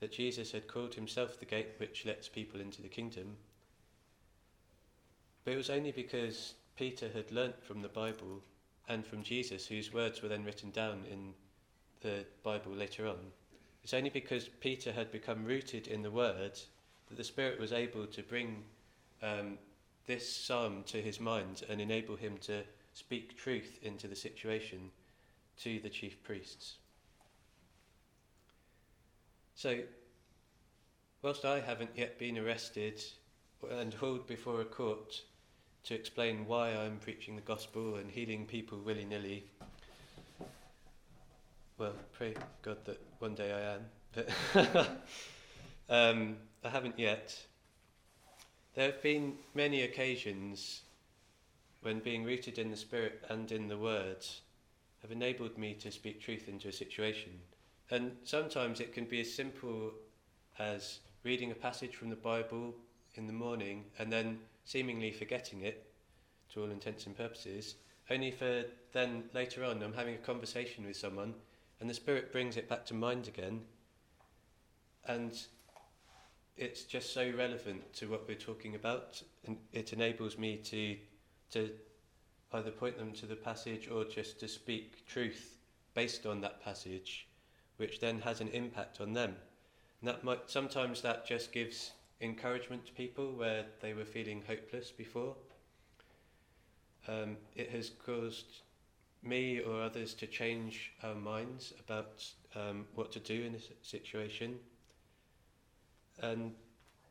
that 0.01 0.11
Jesus 0.11 0.51
had 0.51 0.67
called 0.67 0.95
himself 0.95 1.39
the 1.39 1.47
gate 1.47 1.69
which 1.79 2.05
lets 2.05 2.29
people 2.29 2.61
into 2.61 2.83
the 2.83 2.89
kingdom. 2.89 3.37
But 5.45 5.55
it 5.55 5.59
was 5.59 5.71
only 5.71 5.93
because 5.93 6.55
Peter 6.77 7.09
had 7.15 7.31
learnt 7.31 7.63
from 7.63 7.83
the 7.83 7.89
Bible 7.89 8.43
and 8.89 9.07
from 9.07 9.23
Jesus, 9.23 9.67
whose 9.67 9.93
words 9.93 10.21
were 10.21 10.29
then 10.29 10.45
written 10.45 10.73
down 10.73 11.05
in 11.09 11.35
the 12.01 12.25
Bible 12.43 12.73
later 12.73 13.07
on. 13.07 13.19
It's 13.83 13.95
only 13.95 14.11
because 14.11 14.49
Peter 14.61 14.93
had 14.93 15.11
become 15.11 15.45
rooted 15.45 15.89
in 15.89 16.03
the 16.03 16.11
Word 16.11 16.59
that 17.09 17.17
the 17.17 17.25
Spirit 17.25 17.59
was 17.59 17.73
able 17.73 18.07
to 18.07 18.23
bring 18.23 18.63
um, 19.23 19.59
this 20.07 20.29
psalm 20.29 20.85
to 20.87 21.03
his 21.03 21.21
mind 21.21 21.63
and 21.69 21.81
enable 21.81 22.17
him 22.17 22.39
to 22.43 22.63
speak 22.95 23.37
truth 23.37 23.79
into 23.83 24.07
the 24.07 24.17
situation 24.17 24.91
to 25.59 25.81
the 25.81 25.89
chief 25.89 26.23
priests. 26.23 26.77
So, 29.55 29.81
whilst 31.23 31.45
I 31.45 31.61
haven't 31.61 31.91
yet 31.95 32.19
been 32.19 32.39
arrested 32.39 33.03
and 33.71 33.95
hauled 33.95 34.27
before 34.27 34.61
a 34.61 34.65
court 34.65 35.23
to 35.85 35.95
explain 35.95 36.47
why 36.47 36.71
I'm 36.71 36.99
preaching 36.99 37.37
the 37.37 37.43
gospel 37.43 37.97
and 37.97 38.11
healing 38.11 38.47
people 38.47 38.79
willy 38.79 39.05
nilly, 39.05 39.45
well, 41.83 41.95
pray 42.13 42.33
God 42.63 42.77
that 42.85 43.01
one 43.19 43.35
day 43.35 43.53
I 43.53 43.75
am, 43.75 43.81
but 44.15 44.29
um, 45.91 46.37
I 46.63 46.69
haven't 46.69 46.97
yet. 46.97 47.37
There 48.77 48.93
have 48.93 49.03
been 49.03 49.35
many 49.53 49.83
occasions 49.83 50.83
when 51.81 51.99
being 51.99 52.23
rooted 52.23 52.57
in 52.57 52.71
the 52.71 52.77
Spirit 52.77 53.25
and 53.29 53.51
in 53.51 53.67
the 53.67 53.77
Word 53.77 54.25
have 55.01 55.11
enabled 55.11 55.59
me 55.59 55.75
to 55.81 55.91
speak 55.91 56.21
truth 56.21 56.47
into 56.47 56.69
a 56.69 56.73
situation. 56.73 57.33
And 57.91 58.13
sometimes 58.23 58.79
it 58.79 58.95
can 58.95 59.07
be 59.07 59.21
as 59.21 59.35
simple 59.35 59.91
as 60.61 61.01
reading 61.25 61.51
a 61.51 61.57
passage 61.57 61.97
from 61.97 62.11
the 62.11 62.17
Bible 62.17 62.77
in 63.17 63.27
the 63.27 63.33
morning 63.33 63.87
and 63.99 64.13
then 64.13 64.39
seemingly 64.65 65.11
forgetting 65.11 65.63
it 65.63 65.85
to 66.55 66.63
all 66.63 66.71
intents 66.71 67.07
and 67.07 67.17
purposes, 67.17 67.75
only 68.09 68.31
for 68.31 68.67
then 68.93 69.25
later 69.35 69.65
on 69.65 69.83
I'm 69.83 69.95
having 69.95 70.15
a 70.15 70.19
conversation 70.19 70.87
with 70.87 70.97
someone 70.97 71.35
and 71.83 71.91
the 71.91 71.95
Spirit 71.95 72.31
brings 72.31 72.57
it 72.57 72.69
back 72.69 72.87
to 72.87 72.95
mind 72.95 73.27
again. 73.27 73.61
And 75.05 75.37
it's 76.57 76.85
just 76.85 77.13
so 77.13 77.31
relevant 77.37 77.93
to 77.95 78.09
what 78.09 78.29
we're 78.29 78.37
talking 78.37 78.77
about, 78.77 79.21
and 79.45 79.59
it 79.73 79.93
enables 79.93 80.39
me 80.39 80.57
to 80.59 80.97
to 81.51 81.71
either 82.53 82.71
point 82.71 82.97
them 82.97 83.13
to 83.13 83.27
the 83.27 83.37
passage 83.37 83.89
or 83.91 84.05
just 84.05 84.39
to 84.41 84.49
speak 84.49 85.05
truth 85.07 85.59
based 85.95 86.25
on 86.25 86.41
that 86.41 86.63
passage 86.63 87.27
which 87.79 87.99
then 87.99 88.21
has 88.21 88.41
an 88.41 88.49
impact 88.49 89.01
on 89.01 89.13
them. 89.13 89.35
And 90.01 90.09
that 90.09 90.23
might 90.23 90.49
sometimes 90.49 91.03
that 91.03 91.27
just 91.27 91.53
gives 91.53 91.93
encouragement 92.21 92.87
to 92.87 92.93
people 92.93 93.33
where 93.33 93.65
they 93.81 93.93
were 93.93 94.05
feeling 94.05 94.43
hopeless 94.47 94.93
before. 94.93 95.35
Um, 97.09 97.37
it 97.57 97.71
has 97.71 97.91
caused 98.07 98.63
me 99.23 99.61
or 99.61 99.83
others 99.83 100.15
to 100.15 100.27
change 100.27 100.93
our 101.03 101.15
minds 101.15 101.73
about 101.79 102.25
um, 102.55 102.87
what 102.95 103.13
to 103.13 103.21
do 103.21 103.43
in 103.43 103.53
this 103.53 103.69
situation. 103.83 104.59
And 106.21 106.53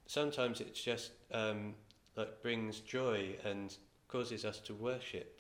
sometimes 0.06 0.62
it's 0.62 0.82
just 0.82 1.12
um, 1.34 1.74
like 2.15 2.41
brings 2.41 2.80
joy 2.80 3.36
and 3.46 3.75
causes 4.08 4.44
us 4.44 4.60
to 4.60 4.74
worship 4.74 5.39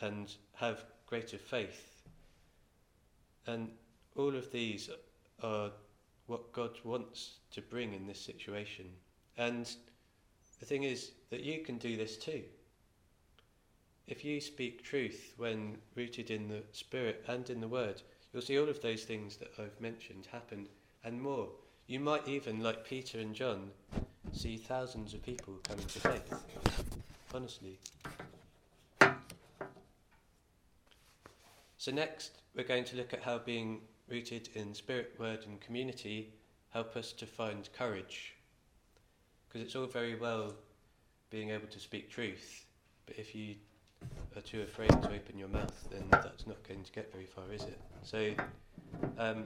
and 0.00 0.32
have 0.54 0.84
greater 1.06 1.38
faith. 1.38 2.02
And 3.46 3.70
all 4.14 4.36
of 4.36 4.52
these 4.52 4.90
are 5.42 5.70
what 6.26 6.52
God 6.52 6.78
wants 6.84 7.38
to 7.52 7.62
bring 7.62 7.94
in 7.94 8.06
this 8.06 8.20
situation. 8.20 8.86
And 9.36 9.68
the 10.60 10.66
thing 10.66 10.84
is 10.84 11.12
that 11.30 11.40
you 11.40 11.60
can 11.64 11.78
do 11.78 11.96
this 11.96 12.16
too. 12.16 12.42
If 14.08 14.24
you 14.24 14.40
speak 14.40 14.82
truth 14.82 15.34
when 15.36 15.76
rooted 15.94 16.30
in 16.30 16.48
the 16.48 16.62
Spirit 16.72 17.26
and 17.28 17.48
in 17.50 17.60
the 17.60 17.68
Word, 17.68 18.00
you'll 18.32 18.40
see 18.40 18.58
all 18.58 18.70
of 18.70 18.80
those 18.80 19.04
things 19.04 19.36
that 19.36 19.50
I've 19.58 19.78
mentioned 19.82 20.26
happen 20.32 20.66
and 21.04 21.20
more. 21.20 21.48
You 21.86 22.00
might 22.00 22.26
even, 22.26 22.62
like 22.62 22.86
Peter 22.86 23.18
and 23.18 23.34
John, 23.34 23.70
see 24.32 24.56
thousands 24.56 25.12
of 25.12 25.22
people 25.22 25.58
coming 25.62 25.84
to 25.84 26.00
faith. 26.00 26.34
Honestly. 27.34 27.78
So, 31.76 31.92
next, 31.92 32.40
we're 32.56 32.64
going 32.64 32.84
to 32.84 32.96
look 32.96 33.12
at 33.12 33.22
how 33.22 33.38
being 33.38 33.82
rooted 34.08 34.48
in 34.54 34.74
spirit, 34.74 35.16
word, 35.18 35.40
and 35.46 35.60
community, 35.60 36.32
help 36.70 36.96
us 36.96 37.12
to 37.12 37.26
find 37.26 37.68
courage. 37.76 38.36
Because 39.46 39.66
it's 39.66 39.76
all 39.76 39.86
very 39.86 40.16
well 40.16 40.54
being 41.28 41.50
able 41.50 41.68
to 41.68 41.78
speak 41.78 42.10
truth, 42.10 42.64
but 43.06 43.16
if 43.18 43.34
you 43.34 43.56
are 44.36 44.40
too 44.42 44.62
afraid 44.62 44.90
to 44.90 45.08
open 45.08 45.38
your 45.38 45.48
mouth, 45.48 45.88
then 45.90 46.04
that's 46.10 46.46
not 46.46 46.62
going 46.66 46.82
to 46.84 46.92
get 46.92 47.12
very 47.12 47.26
far, 47.26 47.44
is 47.52 47.62
it? 47.62 47.78
So, 48.02 48.32
um, 49.18 49.44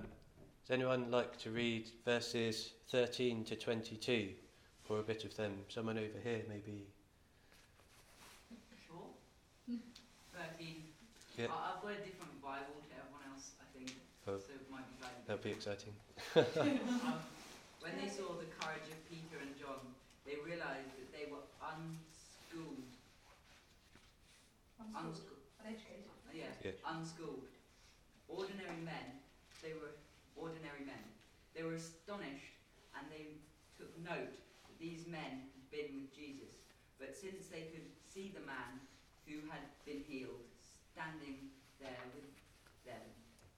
does 0.62 0.70
anyone 0.70 1.10
like 1.10 1.38
to 1.38 1.50
read 1.50 1.88
verses 2.04 2.72
13 2.90 3.44
to 3.44 3.56
22 3.56 4.28
or 4.88 4.98
a 4.98 5.02
bit 5.02 5.24
of 5.24 5.34
them? 5.36 5.52
Someone 5.68 5.98
over 5.98 6.18
here, 6.22 6.42
maybe. 6.48 6.86
Sure. 8.86 9.06
13. 10.58 10.82
Yeah. 11.38 11.46
I- 11.50 11.72
I've 11.76 11.82
got 11.82 11.92
a 11.92 12.04
different 12.04 12.40
Bible 12.42 12.76
to 12.84 12.92
everyone 13.00 13.24
else, 13.32 13.52
I 13.60 13.78
think, 13.78 13.96
Oh. 14.28 14.38
so 14.38 14.52
it 14.54 14.70
might 14.70 14.84
be 14.92 14.96
valuable. 15.00 15.24
That'd 15.26 15.42
be 15.42 15.50
exciting. 15.50 15.94
um, 16.36 17.18
when 17.80 17.92
they 17.98 18.08
saw 18.12 18.36
the 18.38 18.46
courage 18.60 18.86
of 18.92 18.98
Peter 19.08 19.40
and 19.40 19.56
John, 19.58 19.80
they 20.26 20.36
realised 20.44 20.92
that 21.00 21.10
they 21.10 21.26
were 21.32 21.42
unschooled. 21.58 22.11
Unschooled. 24.94 25.04
Unschooled. 25.04 25.40
Uneducated. 25.64 26.04
Uh, 26.28 26.32
yeah, 26.34 26.52
Yeah. 26.64 26.72
unschooled. 26.86 27.48
Ordinary 28.28 28.80
men, 28.82 29.20
they 29.62 29.74
were 29.74 29.92
ordinary 30.36 30.84
men. 30.84 31.04
They 31.54 31.62
were 31.62 31.74
astonished 31.74 32.56
and 32.96 33.10
they 33.10 33.36
took 33.76 33.96
note 33.98 34.32
that 34.66 34.78
these 34.78 35.06
men 35.06 35.50
had 35.52 35.70
been 35.70 36.02
with 36.02 36.14
Jesus. 36.14 36.52
But 36.98 37.16
since 37.16 37.48
they 37.48 37.68
could 37.72 37.88
see 38.08 38.28
the 38.34 38.40
man 38.40 38.80
who 39.26 39.40
had 39.50 39.62
been 39.84 40.02
healed 40.08 40.48
standing 40.92 41.50
there 41.80 42.04
with 42.14 42.30
them, 42.84 43.02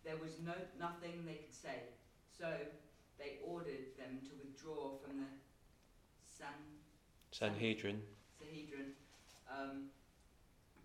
there 0.05 0.17
was 0.17 0.41
no 0.41 0.55
nothing 0.79 1.25
they 1.27 1.37
could 1.37 1.55
say. 1.55 1.83
So 2.37 2.51
they 3.19 3.39
ordered 3.47 3.97
them 3.97 4.21
to 4.25 4.33
withdraw 4.43 4.97
from 4.99 5.19
the 5.21 5.31
San 6.27 6.55
Sanhedrin. 7.31 8.03
Sanhedrin, 8.39 8.95
um, 9.51 9.91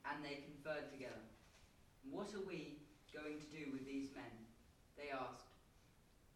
and 0.10 0.26
they 0.26 0.42
conferred 0.42 0.90
together. 0.90 1.22
What 2.10 2.34
are 2.34 2.42
we 2.50 2.82
going 3.14 3.38
to 3.38 3.50
do 3.54 3.70
with 3.70 3.86
these 3.86 4.10
men? 4.18 4.34
They 4.98 5.14
asked. 5.14 5.46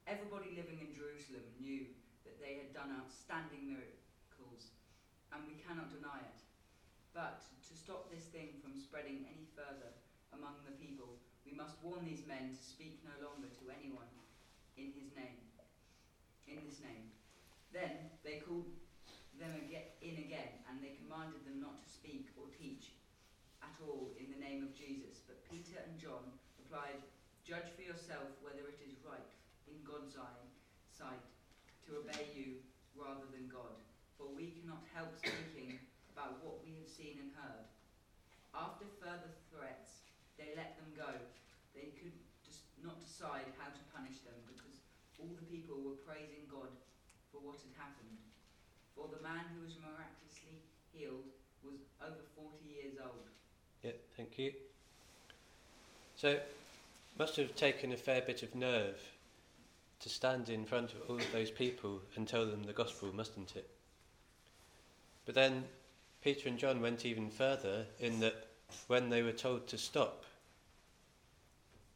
Everybody 0.06 0.54
living 0.54 0.78
in 0.78 0.94
Jerusalem 0.94 1.48
knew 1.58 1.90
that 2.28 2.38
they 2.38 2.62
had 2.62 2.76
done 2.76 2.94
outstanding 2.94 3.66
miracles, 3.66 4.76
and 5.34 5.42
we 5.50 5.58
cannot 5.66 5.90
deny 5.90 6.22
it. 6.22 6.40
But 7.16 7.42
to 7.42 7.74
stop 7.74 8.12
this 8.14 8.30
thing 8.30 8.62
from 8.62 8.78
spreading 8.78 9.26
any 9.26 9.50
further 9.58 9.96
among 10.36 10.62
the 10.68 10.76
people, 10.78 11.18
we 11.48 11.56
must 11.56 11.80
warn 11.82 12.06
these 12.06 12.28
men 12.30 12.54
to 12.54 12.62
speak 12.64 13.02
no 13.02 13.16
longer 13.26 13.50
to 13.50 13.64
anyone 13.74 14.10
in 14.78 14.94
his 14.94 15.16
name. 15.18 15.40
In 16.46 16.60
this 16.68 16.84
name. 16.84 17.10
Then 17.72 18.12
they 18.22 18.44
called 18.44 18.70
them 19.40 19.56
in 19.66 20.16
again, 20.20 20.62
and 20.70 20.84
they 20.84 21.00
commanded 21.00 21.42
them 21.48 21.64
not 21.64 21.82
to 21.82 21.90
speak 21.90 22.30
or 22.38 22.52
teach 22.54 22.94
at 23.64 23.76
all 23.80 24.12
in 24.20 24.28
the 24.28 24.44
name 24.44 24.68
of 24.68 24.76
Jesus. 24.76 25.24
But 25.24 25.40
Peter 25.48 25.80
and 25.80 25.96
John 25.96 26.28
replied, 26.60 27.00
Judge 27.48 27.72
for 27.76 27.84
yourself 27.84 28.28
whether 28.44 28.68
it 28.68 28.80
is 28.84 29.00
right 29.04 29.32
in 29.72 29.80
God's 29.88 30.16
sight 30.92 31.26
to 31.88 32.00
obey 32.00 32.32
you 32.32 32.64
rather 32.96 33.28
than 33.36 33.52
God, 33.52 33.76
for 34.16 34.32
we 34.32 34.56
cannot 34.56 34.84
help 34.96 35.12
speaking 35.20 35.80
about 36.14 36.40
what 36.46 36.64
we 36.64 36.78
have 36.80 36.88
seen 36.88 37.20
and 37.20 37.34
heard. 37.36 37.68
After 38.54 38.86
further 39.02 39.34
threats, 39.50 40.06
they 40.38 40.54
let 40.54 40.78
them 40.78 40.94
go. 40.94 41.12
They 41.74 41.92
could 41.98 42.14
just 42.46 42.70
not 42.80 43.02
decide 43.02 43.50
how 43.58 43.74
to 43.74 43.84
punish 43.92 44.22
them 44.22 44.38
because 44.46 44.78
all 45.18 45.34
the 45.34 45.50
people 45.50 45.82
were 45.82 45.98
praising 46.06 46.46
God 46.46 46.70
for 47.34 47.42
what 47.42 47.58
had 47.66 47.74
happened. 47.76 48.22
For 48.94 49.10
the 49.10 49.26
man 49.26 49.50
who 49.58 49.66
was 49.66 49.74
miraculously 49.82 50.62
healed 50.94 51.34
was 51.66 51.82
over 51.98 52.22
40 52.38 52.62
years 52.70 53.02
old. 53.02 53.26
Yeah, 53.82 53.98
thank 54.24 54.40
you. 54.40 54.54
So, 56.16 56.40
must 57.20 57.36
have 57.36 57.56
taken 57.56 57.92
a 57.92 57.98
fair 57.98 58.22
bit 58.22 58.42
of 58.42 58.56
nerve 58.56 59.02
to 60.00 60.10
stand 60.10 60.50
in 60.50 60.66
front 60.66 60.94
of 60.94 61.02
all 61.10 61.18
of 61.18 61.32
those 61.34 61.52
people 61.52 62.00
and 62.16 62.26
tell 62.28 62.46
them 62.46 62.64
the 62.64 62.74
gospel, 62.74 63.14
mustn't 63.14 63.56
it? 63.58 63.70
But 65.26 65.36
then 65.36 65.66
Peter 66.24 66.48
and 66.48 66.58
John 66.58 66.82
went 66.82 67.06
even 67.06 67.30
further 67.30 67.86
in 68.00 68.22
that 68.22 68.48
when 68.88 69.10
they 69.10 69.24
were 69.24 69.34
told 69.34 69.68
to 69.68 69.78
stop, 69.78 70.24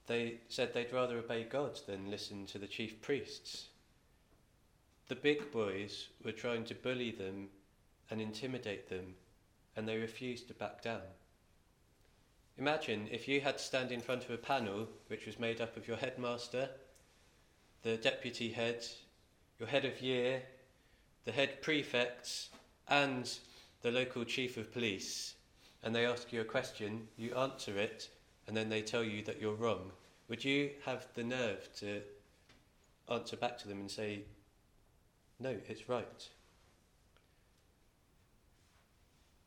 they 0.07 0.39
said 0.49 0.73
they'd 0.73 0.93
rather 0.93 1.19
obey 1.19 1.43
God 1.43 1.79
than 1.87 2.11
listen 2.11 2.45
to 2.47 2.57
the 2.57 2.67
chief 2.67 3.01
priests. 3.01 3.67
The 5.07 5.15
big 5.15 5.51
boys 5.51 6.07
were 6.25 6.33
trying 6.33 6.65
to 6.65 6.75
bully 6.75 7.11
them 7.11 7.47
and 8.09 8.21
intimidate 8.21 8.89
them, 8.89 9.15
and 9.77 9.87
they 9.87 9.97
refused 9.97 10.49
to 10.49 10.53
back 10.53 10.81
down. 10.81 11.01
Imagine 12.59 13.07
if 13.11 13.27
you 13.27 13.39
had 13.39 13.59
to 13.59 13.63
stand 13.63 13.91
in 13.91 14.01
front 14.01 14.25
of 14.25 14.31
a 14.31 14.37
panel 14.37 14.87
which 15.07 15.27
was 15.27 15.39
made 15.39 15.61
up 15.61 15.77
of 15.77 15.87
your 15.87 15.97
headmaster, 15.97 16.69
the 17.83 17.97
deputy 17.97 18.51
head, 18.51 18.83
your 19.59 19.69
head 19.69 19.85
of 19.85 20.01
year, 20.01 20.41
the 21.25 21.31
head 21.31 21.61
prefects, 21.61 22.49
and 22.89 23.31
the 23.83 23.91
local 23.91 24.23
chief 24.23 24.57
of 24.57 24.73
police, 24.73 25.35
and 25.83 25.93
they 25.93 26.07
ask 26.07 26.33
you 26.33 26.41
a 26.41 26.45
question, 26.45 27.07
you 27.15 27.35
answer 27.35 27.77
it, 27.77 28.09
and 28.47 28.57
then 28.57 28.69
they 28.69 28.81
tell 28.81 29.03
you 29.03 29.23
that 29.23 29.39
you're 29.39 29.53
wrong. 29.53 29.91
Would 30.27 30.43
you 30.43 30.71
have 30.83 31.05
the 31.13 31.23
nerve 31.23 31.69
to 31.79 32.01
answer 33.11 33.37
back 33.37 33.59
to 33.59 33.67
them 33.67 33.81
and 33.81 33.91
say, 33.91 34.23
no, 35.39 35.55
it's 35.67 35.87
right? 35.87 36.27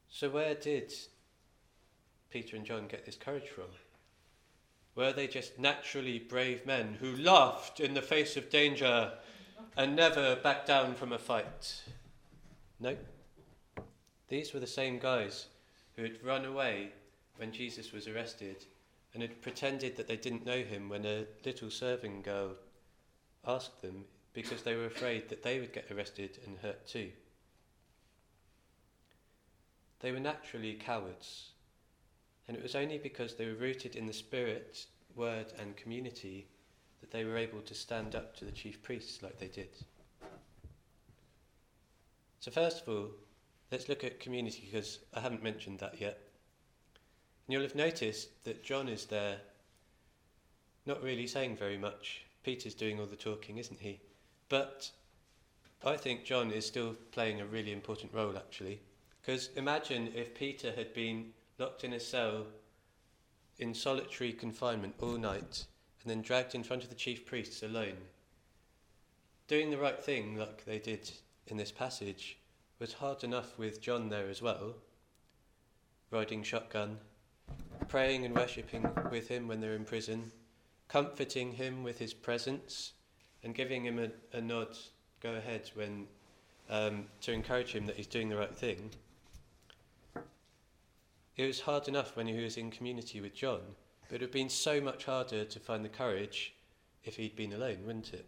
So, 0.09 0.31
where 0.31 0.55
did 0.55 0.93
Peter 2.31 2.57
and 2.57 2.65
John 2.65 2.87
get 2.87 3.05
this 3.05 3.17
courage 3.17 3.49
from? 3.49 3.65
Were 4.95 5.13
they 5.13 5.27
just 5.27 5.59
naturally 5.59 6.19
brave 6.19 6.67
men 6.67 6.97
who 7.01 7.17
laughed 7.17 7.81
in 7.81 7.95
the 7.95 8.03
face 8.03 8.37
of 8.37 8.51
danger 8.51 9.13
and 9.77 9.95
never 9.95 10.37
backed 10.37 10.67
down 10.67 10.95
from 10.95 11.13
a 11.13 11.19
fight? 11.19 11.83
No. 12.79 12.97
These 14.29 14.53
were 14.53 14.61
the 14.61 14.67
same 14.67 14.99
guys 14.99 15.47
who 15.97 16.03
had 16.03 16.23
run 16.25 16.45
away 16.45 16.91
when 17.37 17.53
Jesus 17.53 17.93
was 17.93 18.07
arrested 18.07 18.65
and 19.13 19.23
had 19.23 19.43
pretended 19.43 19.97
that 19.97 20.07
they 20.07 20.17
didn't 20.17 20.47
know 20.47 20.63
him 20.63 20.89
when 20.89 21.05
a 21.05 21.27
little 21.45 21.71
serving 21.71 22.23
girl 22.23 22.55
asked 23.47 23.83
them 23.83 24.05
because 24.33 24.63
they 24.63 24.77
were 24.77 24.87
afraid 24.87 25.29
that 25.29 25.43
they 25.43 25.59
would 25.59 25.73
get 25.73 25.91
arrested 25.91 26.39
and 26.47 26.59
hurt 26.59 26.87
too. 26.87 27.11
They 30.01 30.13
were 30.13 30.21
naturally 30.21 30.75
cowards, 30.75 31.51
and 32.51 32.59
it 32.59 32.65
was 32.65 32.75
only 32.75 32.99
because 32.99 33.37
they 33.37 33.47
were 33.47 33.55
rooted 33.55 33.95
in 33.95 34.09
the 34.09 34.13
Spirit, 34.13 34.87
Word, 35.15 35.53
and 35.61 35.77
community 35.77 36.49
that 37.01 37.13
they 37.13 37.25
were 37.25 37.37
able 37.37 37.61
to 37.61 37.75
stand 37.75 38.17
up 38.17 38.35
to 38.37 38.45
the 38.45 38.51
chief 38.51 38.83
priests 38.83 39.23
like 39.23 39.39
they 39.39 39.47
did. 39.47 39.69
So, 42.41 42.51
first 42.51 42.83
of 42.83 42.89
all, 42.89 43.11
let's 43.71 43.89
look 43.89 44.03
at 44.03 44.19
community 44.19 44.69
because 44.69 44.99
I 45.15 45.21
haven't 45.21 45.45
mentioned 45.45 45.79
that 45.79 46.01
yet. 46.01 46.19
And 47.47 47.53
you'll 47.53 47.63
have 47.63 47.77
noticed 47.77 48.43
that 48.43 48.65
John 48.65 48.89
is 48.89 49.05
there, 49.05 49.37
not 50.87 51.05
really 51.05 51.29
saying 51.29 51.57
very 51.57 51.79
much. 51.79 52.25
Peter's 52.43 52.75
doing 52.75 52.99
all 52.99 53.07
the 53.07 53.15
talking, 53.15 53.59
isn't 53.59 53.79
he? 53.79 54.01
But 54.49 54.91
I 55.85 55.97
think 55.97 56.25
John 56.25 56.51
is 56.51 56.67
still 56.67 56.97
playing 57.13 57.41
a 57.41 57.47
really 57.47 57.71
important 57.71 58.13
role, 58.13 58.37
actually. 58.37 58.81
Because 59.23 59.51
imagine 59.55 60.11
if 60.17 60.35
Peter 60.35 60.73
had 60.73 60.93
been 60.93 61.33
locked 61.61 61.85
in 61.85 61.93
a 61.93 62.01
cell 62.01 62.47
in 63.59 63.75
solitary 63.75 64.33
confinement 64.33 64.95
all 65.01 65.19
night 65.19 65.67
and 66.03 66.11
then 66.11 66.23
dragged 66.23 66.55
in 66.55 66.63
front 66.63 66.83
of 66.83 66.89
the 66.89 66.95
chief 66.95 67.27
priests 67.27 67.63
alone. 67.63 67.99
Doing 69.47 69.71
the 69.71 69.77
right 69.77 70.03
thing, 70.03 70.37
like 70.37 70.65
they 70.65 70.79
did 70.79 71.11
in 71.47 71.59
this 71.59 71.71
passage, 71.71 72.39
was 72.79 72.95
hard 72.95 73.23
enough 73.23 73.59
with 73.59 73.83
John 73.83 74.09
there 74.09 74.29
as 74.31 74.41
well, 74.41 74.77
riding 76.11 76.43
shotgun, 76.43 76.99
praying 77.89 78.25
and 78.25 78.35
worshipping 78.35 78.89
with 79.11 79.29
him 79.29 79.47
when 79.47 79.61
they're 79.61 79.75
in 79.75 79.85
prison, 79.85 80.33
comforting 80.89 81.53
him 81.53 81.83
with 81.83 81.99
his 81.99 82.15
presence, 82.15 82.93
and 83.45 83.55
giving 83.55 83.85
him 83.85 83.99
a, 83.99 84.37
a 84.37 84.41
nod, 84.41 84.79
go 85.21 85.35
ahead, 85.35 85.71
when 85.75 86.07
um, 86.71 87.07
to 87.21 87.33
encourage 87.33 87.73
him 87.73 87.87
that 87.87 87.97
he's 87.97 88.07
doing 88.07 88.31
the 88.31 88.37
right 88.37 88.57
thing. 88.57 88.91
It 91.37 91.47
was 91.47 91.61
hard 91.61 91.89
enough 91.89 92.17
when 92.17 92.27
he 92.27 92.43
was 92.43 92.57
in 92.57 92.71
community 92.71 93.21
with 93.21 93.35
John, 93.35 93.61
but 94.09 94.15
it 94.15 94.15
would 94.15 94.21
have 94.23 94.33
been 94.33 94.49
so 94.49 94.81
much 94.81 95.05
harder 95.05 95.45
to 95.45 95.61
find 95.61 95.85
the 95.85 95.89
courage 95.89 96.55
if 97.05 97.17
he'd 97.17 97.37
been 97.37 97.53
alone, 97.53 97.79
wouldn't 97.87 98.13
it? 98.13 98.27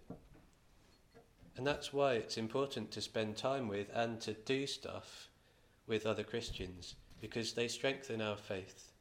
And 1.56 1.66
that's 1.66 1.92
why 1.92 2.14
it's 2.14 2.38
important 2.38 2.90
to 2.92 3.00
spend 3.02 3.36
time 3.36 3.68
with 3.68 3.88
and 3.92 4.20
to 4.22 4.32
do 4.32 4.66
stuff 4.66 5.28
with 5.86 6.06
other 6.06 6.22
Christians, 6.22 6.94
because 7.20 7.52
they 7.52 7.68
strengthen 7.68 8.22
our 8.22 8.36
faith 8.36 8.92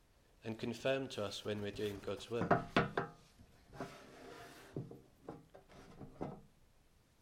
and 0.44 0.58
confirm 0.58 1.08
to 1.10 1.24
us 1.24 1.46
when 1.46 1.62
we're 1.62 1.72
doing 1.72 2.02
God's 2.06 2.30
work. 2.30 2.52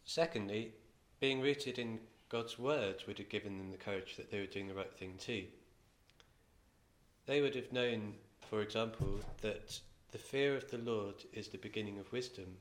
Secondly, 0.05 0.73
being 1.19 1.41
rooted 1.41 1.77
in 1.77 1.99
God's 2.29 2.57
word 2.57 3.03
would 3.05 3.19
have 3.19 3.29
given 3.29 3.57
them 3.57 3.69
the 3.69 3.77
courage 3.77 4.15
that 4.17 4.31
they 4.31 4.39
were 4.39 4.47
doing 4.47 4.67
the 4.67 4.73
right 4.73 4.93
thing 4.93 5.13
too. 5.19 5.43
They 7.29 7.41
would 7.41 7.53
have 7.53 7.71
known, 7.71 8.15
for 8.49 8.63
example, 8.63 9.19
that 9.43 9.79
the 10.11 10.17
fear 10.17 10.57
of 10.57 10.71
the 10.71 10.79
Lord 10.79 11.13
is 11.31 11.47
the 11.47 11.59
beginning 11.59 11.99
of 11.99 12.11
wisdom. 12.11 12.57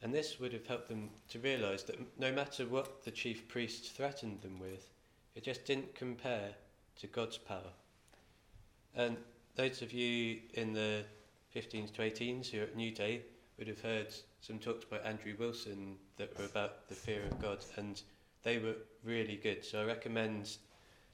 And 0.00 0.14
this 0.14 0.40
would 0.40 0.54
have 0.54 0.66
helped 0.66 0.88
them 0.88 1.10
to 1.28 1.38
realise 1.38 1.82
that 1.82 1.98
no 2.18 2.32
matter 2.32 2.64
what 2.64 3.04
the 3.04 3.10
chief 3.10 3.46
priests 3.46 3.90
threatened 3.90 4.40
them 4.40 4.58
with, 4.58 4.88
it 5.34 5.44
just 5.44 5.66
didn't 5.66 5.94
compare 5.94 6.52
to 7.00 7.06
God's 7.06 7.36
power. 7.36 7.74
And 8.94 9.18
those 9.56 9.82
of 9.82 9.92
you 9.92 10.38
in 10.54 10.72
the 10.72 11.04
15s 11.54 11.92
to 11.96 12.00
18s 12.00 12.48
who 12.48 12.60
are 12.60 12.64
at 12.64 12.76
New 12.76 12.92
Day 12.92 13.20
would 13.58 13.68
have 13.68 13.82
heard 13.82 14.06
some 14.40 14.58
talks 14.58 14.86
by 14.86 14.96
Andrew 15.00 15.34
Wilson 15.38 15.96
that 16.16 16.36
were 16.38 16.46
about 16.46 16.88
the 16.88 16.94
fear 16.94 17.24
of 17.30 17.38
God, 17.42 17.58
and 17.76 18.00
they 18.42 18.56
were 18.56 18.76
really 19.04 19.36
good. 19.36 19.66
So 19.66 19.82
I 19.82 19.84
recommend 19.84 20.56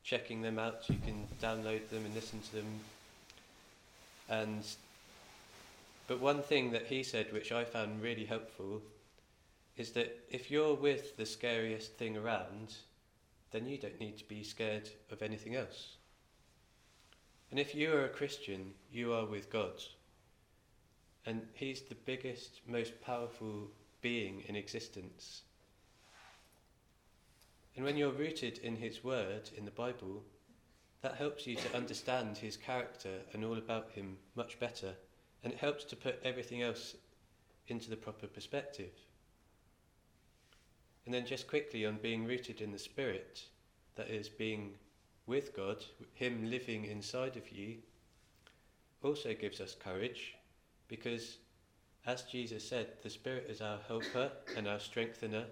checking 0.05 0.43
them 0.43 0.59
out. 0.59 0.89
You 0.89 0.99
can 1.05 1.27
download 1.43 1.89
them 1.89 2.05
and 2.05 2.15
listen 2.15 2.41
to 2.41 2.57
them. 2.57 2.81
And 4.29 4.65
but 6.07 6.21
one 6.21 6.43
thing 6.43 6.71
that 6.73 6.87
he 6.87 7.03
said, 7.03 7.33
which 7.33 7.51
I 7.51 7.65
found 7.65 8.03
really 8.03 8.27
helpful, 8.27 8.83
is 9.77 9.93
that 9.93 10.19
if 10.31 10.51
you're 10.51 10.75
with 10.75 11.17
the 11.17 11.27
scariest 11.27 11.95
thing 11.95 12.17
around, 12.17 12.75
then 13.51 13.67
you 13.67 13.79
don't 13.79 13.99
need 13.99 14.19
to 14.19 14.25
be 14.25 14.45
scared 14.45 14.91
of 15.11 15.23
anything 15.23 15.57
else. 15.57 15.97
And 17.51 17.59
if 17.59 17.75
you 17.75 17.93
are 17.93 18.05
a 18.05 18.09
Christian, 18.09 18.73
you 18.93 19.13
are 19.15 19.25
with 19.25 19.51
God. 19.51 19.83
And 21.25 21.43
He's 21.55 21.81
the 21.81 21.95
biggest, 21.95 22.61
most 22.69 23.01
powerful 23.01 23.71
being 24.03 24.43
in 24.47 24.57
existence. 24.57 25.43
And 27.77 27.85
when 27.85 27.97
you're 27.97 28.13
rooted 28.13 28.59
in 28.59 28.77
His 28.77 29.03
Word, 29.03 29.51
in 29.57 29.65
the 29.65 29.71
Bible, 29.73 30.23
that 31.03 31.17
helps 31.17 31.47
you 31.47 31.57
to 31.57 31.77
understand 31.77 32.39
His 32.39 32.57
character 32.57 33.19
and 33.33 33.45
all 33.45 33.59
about 33.59 33.91
Him 33.93 34.17
much 34.37 34.61
better. 34.61 34.95
And 35.43 35.53
it 35.53 35.59
helps 35.59 35.85
to 35.85 35.97
put 35.97 36.21
everything 36.25 36.63
else 36.63 36.95
into 37.67 37.91
the 37.91 37.97
proper 37.97 38.27
perspective. 38.27 38.93
And 41.05 41.13
then, 41.13 41.27
just 41.27 41.49
quickly 41.49 41.85
on 41.85 41.99
being 42.01 42.25
rooted 42.25 42.61
in 42.61 42.71
the 42.71 42.79
Spirit, 42.79 43.43
that 43.97 44.09
is, 44.09 44.29
being 44.29 44.75
with 45.27 45.55
God, 45.55 45.85
Him 46.15 46.51
living 46.51 46.85
inside 46.85 47.37
of 47.37 47.51
you, 47.51 47.79
also 49.03 49.35
gives 49.35 49.61
us 49.61 49.75
courage 49.75 50.35
because, 50.89 51.39
as 52.07 52.23
Jesus 52.23 52.67
said, 52.67 52.87
the 53.03 53.11
Spirit 53.11 53.47
is 53.51 53.61
our 53.61 53.81
helper 53.87 54.31
and 54.57 54.67
our 54.67 54.79
strengthener, 54.79 55.45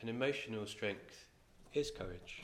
an 0.00 0.08
emotional 0.08 0.66
strength 0.66 1.28
is 1.74 1.90
courage. 1.90 2.42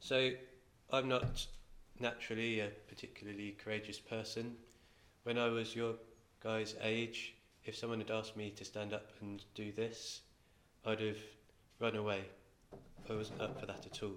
So, 0.00 0.30
I'm 0.92 1.08
not 1.08 1.46
naturally 2.00 2.60
a 2.60 2.68
particularly 2.88 3.56
courageous 3.62 4.00
person. 4.00 4.56
When 5.22 5.38
I 5.38 5.48
was 5.48 5.76
your 5.76 5.94
guys' 6.42 6.74
age, 6.82 7.34
if 7.64 7.76
someone 7.76 8.00
had 8.00 8.10
asked 8.10 8.36
me 8.36 8.50
to 8.50 8.64
stand 8.64 8.92
up 8.92 9.12
and 9.20 9.44
do 9.54 9.70
this, 9.70 10.22
I'd 10.84 11.00
have 11.00 11.18
run 11.78 11.94
away. 11.94 12.22
I 13.08 13.14
wasn't 13.14 13.40
up 13.40 13.60
for 13.60 13.66
that 13.66 13.86
at 13.86 14.02
all. 14.02 14.16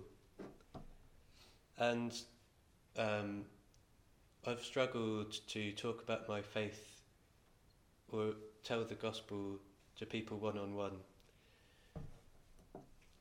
And 1.78 2.14
um, 2.98 3.46
I've 4.48 4.64
struggled 4.64 5.34
to 5.50 5.72
talk 5.74 6.02
about 6.02 6.28
my 6.28 6.42
faith 6.42 7.02
or 8.12 8.34
tell 8.64 8.84
the 8.86 8.96
gospel 8.96 9.60
to 9.98 10.06
people 10.06 10.38
one 10.38 10.58
on 10.58 10.76
one 10.76 10.98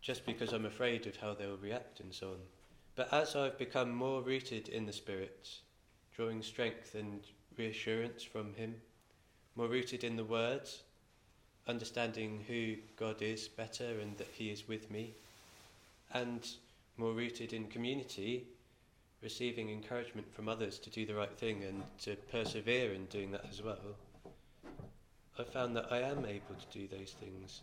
just 0.03 0.27
because 0.27 0.53
I'm 0.53 0.67
afraid 0.67 1.07
of 1.07 1.17
how 1.17 1.33
they'll 1.33 1.57
react 1.57 2.01
and 2.01 2.13
so 2.13 2.31
on. 2.31 2.39
But 2.97 3.13
as 3.13 3.35
I've 3.37 3.57
become 3.57 3.91
more 3.91 4.21
rooted 4.21 4.69
in 4.69 4.85
the 4.85 4.93
Spirit, 4.93 5.49
drawing 6.15 6.43
strength 6.43 6.95
and 6.95 7.21
reassurance 7.57 8.23
from 8.23 8.53
Him, 8.55 8.75
more 9.57 9.69
rooted 9.69 10.05
in 10.05 10.17
the 10.17 10.25
words, 10.25 10.83
understanding 11.69 12.45
who 12.49 12.75
God 12.97 13.23
is 13.23 13.49
better 13.49 14.01
and 14.01 14.19
that 14.19 14.29
He 14.35 14.51
is 14.51 14.67
with 14.69 14.91
me, 14.91 15.15
and 16.13 16.47
more 16.97 17.13
rooted 17.13 17.53
in 17.53 17.69
community, 17.69 18.45
receiving 19.23 19.71
encouragement 19.71 20.35
from 20.35 20.49
others 20.49 20.79
to 20.81 20.91
do 20.91 21.07
the 21.07 21.15
right 21.15 21.33
thing 21.39 21.63
and 21.63 21.83
to 22.01 22.17
persevere 22.31 22.93
in 22.93 23.07
doing 23.07 23.31
that 23.31 23.47
as 23.49 23.63
well, 23.63 23.97
I 25.39 25.45
found 25.45 25.77
that 25.77 25.91
I 25.91 26.01
am 26.01 26.27
able 26.27 26.57
to 26.59 26.79
do 26.79 26.87
those 26.89 27.15
things 27.19 27.61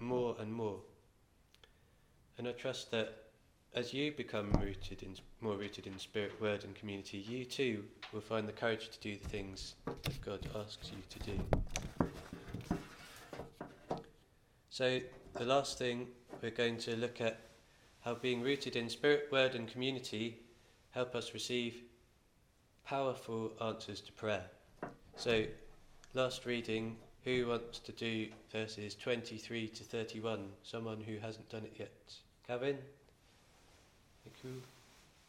more 0.00 0.36
and 0.38 0.52
more. 0.52 0.80
And 2.38 2.46
I 2.46 2.52
trust 2.52 2.90
that 2.90 3.14
as 3.74 3.92
you 3.92 4.12
become 4.12 4.50
rooted 4.52 5.02
in, 5.02 5.14
more 5.40 5.56
rooted 5.56 5.86
in 5.86 5.98
spirit, 5.98 6.32
word, 6.40 6.64
and 6.64 6.74
community, 6.74 7.18
you 7.18 7.44
too 7.44 7.84
will 8.12 8.20
find 8.20 8.48
the 8.48 8.52
courage 8.52 8.88
to 8.90 9.00
do 9.00 9.16
the 9.16 9.28
things 9.28 9.74
that 9.86 10.20
God 10.24 10.46
asks 10.58 10.90
you 10.90 11.02
to 11.10 11.18
do. 11.30 12.78
So, 14.70 15.00
the 15.34 15.44
last 15.44 15.78
thing 15.78 16.08
we're 16.42 16.50
going 16.50 16.78
to 16.78 16.96
look 16.96 17.20
at 17.20 17.40
how 18.00 18.14
being 18.14 18.42
rooted 18.42 18.76
in 18.76 18.88
spirit, 18.88 19.28
word, 19.32 19.54
and 19.54 19.66
community 19.66 20.40
help 20.90 21.14
us 21.14 21.34
receive 21.34 21.82
powerful 22.84 23.52
answers 23.62 24.00
to 24.02 24.12
prayer. 24.12 24.44
So, 25.16 25.44
last 26.14 26.46
reading, 26.46 26.96
who 27.26 27.46
wants 27.48 27.80
to 27.80 27.90
do 27.90 28.28
verses 28.54 28.94
23 28.94 29.66
to 29.66 29.82
31? 29.82 30.46
Someone 30.62 31.02
who 31.02 31.18
hasn't 31.18 31.50
done 31.50 31.64
it 31.64 31.74
yet. 31.76 31.90
Kevin? 32.46 32.78
Thank 34.22 34.36
you. 34.44 34.62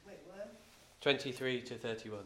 Wait, 0.05 0.21
where? 0.29 0.45
23 1.01 1.61
to 1.61 1.73
31. 1.73 2.19
Uh, 2.21 2.23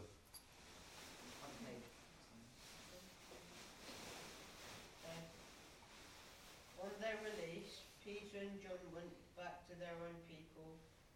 on 6.84 6.92
their 7.00 7.16
release, 7.24 7.80
Peter 8.04 8.44
and 8.44 8.52
John 8.60 8.76
went 8.92 9.08
back 9.40 9.64
to 9.72 9.74
their 9.80 9.96
own 10.04 10.20
people 10.28 10.68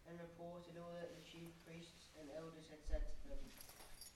and 0.09 0.17
reported 0.17 0.81
all 0.81 0.97
that 0.97 1.13
the 1.13 1.21
chief 1.29 1.53
priests 1.61 2.09
and 2.17 2.25
elders 2.33 2.65
had 2.73 2.81
said 2.89 3.05
to 3.05 3.37
them. 3.37 3.43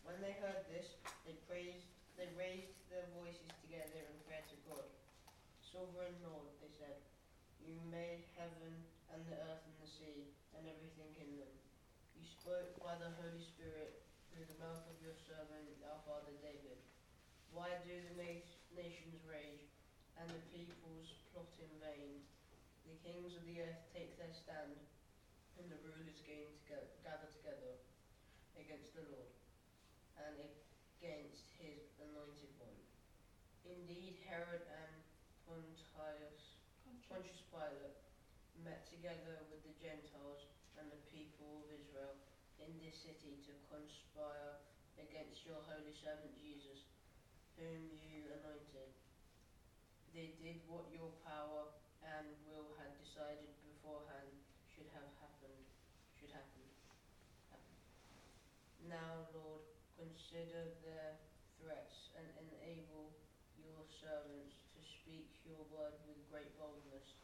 When 0.01 0.17
they 0.17 0.33
heard 0.41 0.65
this, 0.73 0.97
they 1.29 1.37
praised, 1.45 1.85
they 2.17 2.25
raised 2.33 2.73
their 2.89 3.05
voices 3.15 3.47
together 3.63 4.03
in 4.03 4.11
prayer 4.11 4.19
to 4.21 4.27
God. 4.27 4.30
Sovereign 5.71 6.19
Lord, 6.19 6.51
they 6.59 6.67
said, 6.75 6.99
you 7.63 7.79
made 7.87 8.27
heaven 8.35 8.83
and 9.07 9.23
the 9.23 9.39
earth 9.39 9.63
and 9.63 9.79
the 9.79 9.87
sea 9.87 10.27
and 10.51 10.67
everything 10.67 11.15
in 11.15 11.39
them. 11.39 11.55
You 12.11 12.27
spoke 12.27 12.75
by 12.83 12.99
the 12.99 13.15
Holy 13.15 13.39
Spirit 13.39 13.95
through 14.27 14.51
the 14.51 14.59
mouth 14.59 14.83
of 14.91 14.99
your 14.99 15.15
servant, 15.15 15.71
our 15.87 15.95
father 16.03 16.35
David. 16.43 16.75
Why 17.55 17.79
do 17.87 17.95
the 18.03 18.19
na- 18.19 18.51
nations 18.75 19.23
rage 19.23 19.63
and 20.19 20.27
the 20.27 20.43
peoples 20.51 21.15
plot 21.31 21.47
in 21.55 21.71
vain? 21.79 22.19
The 22.83 22.99
kings 22.99 23.31
of 23.31 23.47
the 23.47 23.63
earth 23.63 23.79
take 23.95 24.11
their 24.19 24.35
stand, 24.35 24.75
and 25.55 25.71
the 25.71 25.79
rulers 25.79 26.19
gain 26.27 26.51
together, 26.59 26.91
gather 26.99 27.31
together 27.31 27.71
against 28.59 28.91
the 28.91 29.07
Lord 29.07 29.31
and 30.19 30.35
against 30.35 31.47
his 31.55 31.79
anointed 32.03 32.51
one. 32.59 32.75
Indeed, 33.63 34.19
Herod 34.27 34.59
and 34.67 34.90
Pilate 37.61 38.01
met 38.65 38.89
together 38.89 39.45
with 39.53 39.61
the 39.61 39.77
Gentiles 39.77 40.49
and 40.81 40.89
the 40.89 40.97
people 41.13 41.61
of 41.61 41.69
Israel 41.69 42.17
in 42.57 42.73
this 42.81 42.97
city 43.05 43.37
to 43.45 43.53
conspire 43.69 44.65
against 44.97 45.45
your 45.45 45.61
holy 45.69 45.93
servant 46.01 46.33
Jesus, 46.41 46.89
whom 47.61 48.01
you 48.01 48.33
anointed. 48.33 48.89
They 50.09 50.33
did 50.41 50.65
what 50.65 50.89
your 50.89 51.13
power 51.21 51.69
and 52.01 52.33
will 52.49 52.73
had 52.81 52.97
decided 52.97 53.53
beforehand 53.61 54.33
should 54.65 54.89
have 54.97 55.13
happened, 55.21 55.61
should 56.17 56.33
happen. 56.33 56.65
happen. 57.53 57.77
Now, 58.89 59.29
Lord, 59.37 59.69
consider 60.01 60.81
their 60.81 61.13
threats 61.61 62.09
and 62.17 62.25
enable 62.41 63.13
your 63.53 63.85
servants 64.01 64.57
to 64.73 64.81
speak 64.81 65.29
your 65.45 65.61
word 65.69 65.93
with 66.09 66.17
great 66.33 66.49
boldness. 66.57 67.20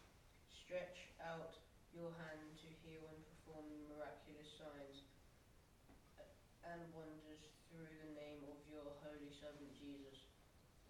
Stretch 0.67 1.07
out 1.23 1.55
your 1.95 2.11
hand 2.27 2.43
to 2.59 2.67
heal 2.83 2.99
and 3.07 3.23
perform 3.23 3.63
miraculous 3.87 4.51
signs 4.59 4.99
and 6.67 6.83
wonders 6.91 7.39
through 7.71 7.87
the 7.87 8.11
name 8.19 8.43
of 8.51 8.59
your 8.67 8.83
holy 8.99 9.31
servant 9.31 9.71
Jesus. 9.79 10.27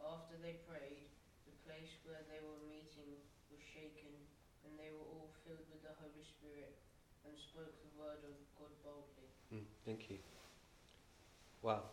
After 0.01 0.33
they 0.41 0.57
prayed, 0.65 1.13
the 1.45 1.53
place 1.61 1.93
where 2.09 2.25
they 2.25 2.41
were 2.41 2.57
meeting 2.65 3.21
was 3.53 3.61
shaken, 3.61 4.17
and 4.65 4.73
they 4.81 4.89
were 4.89 5.05
all 5.13 5.29
filled 5.45 5.69
with 5.69 5.85
the 5.85 5.93
Holy 6.01 6.25
Spirit 6.25 6.73
and 7.21 7.37
spoke 7.37 7.77
the 7.77 7.93
word 8.01 8.25
of 8.25 8.33
God 8.57 8.73
boldly. 8.81 9.29
Mm, 9.53 9.69
thank 9.85 10.09
you. 10.09 10.17
Wow. 11.61 11.85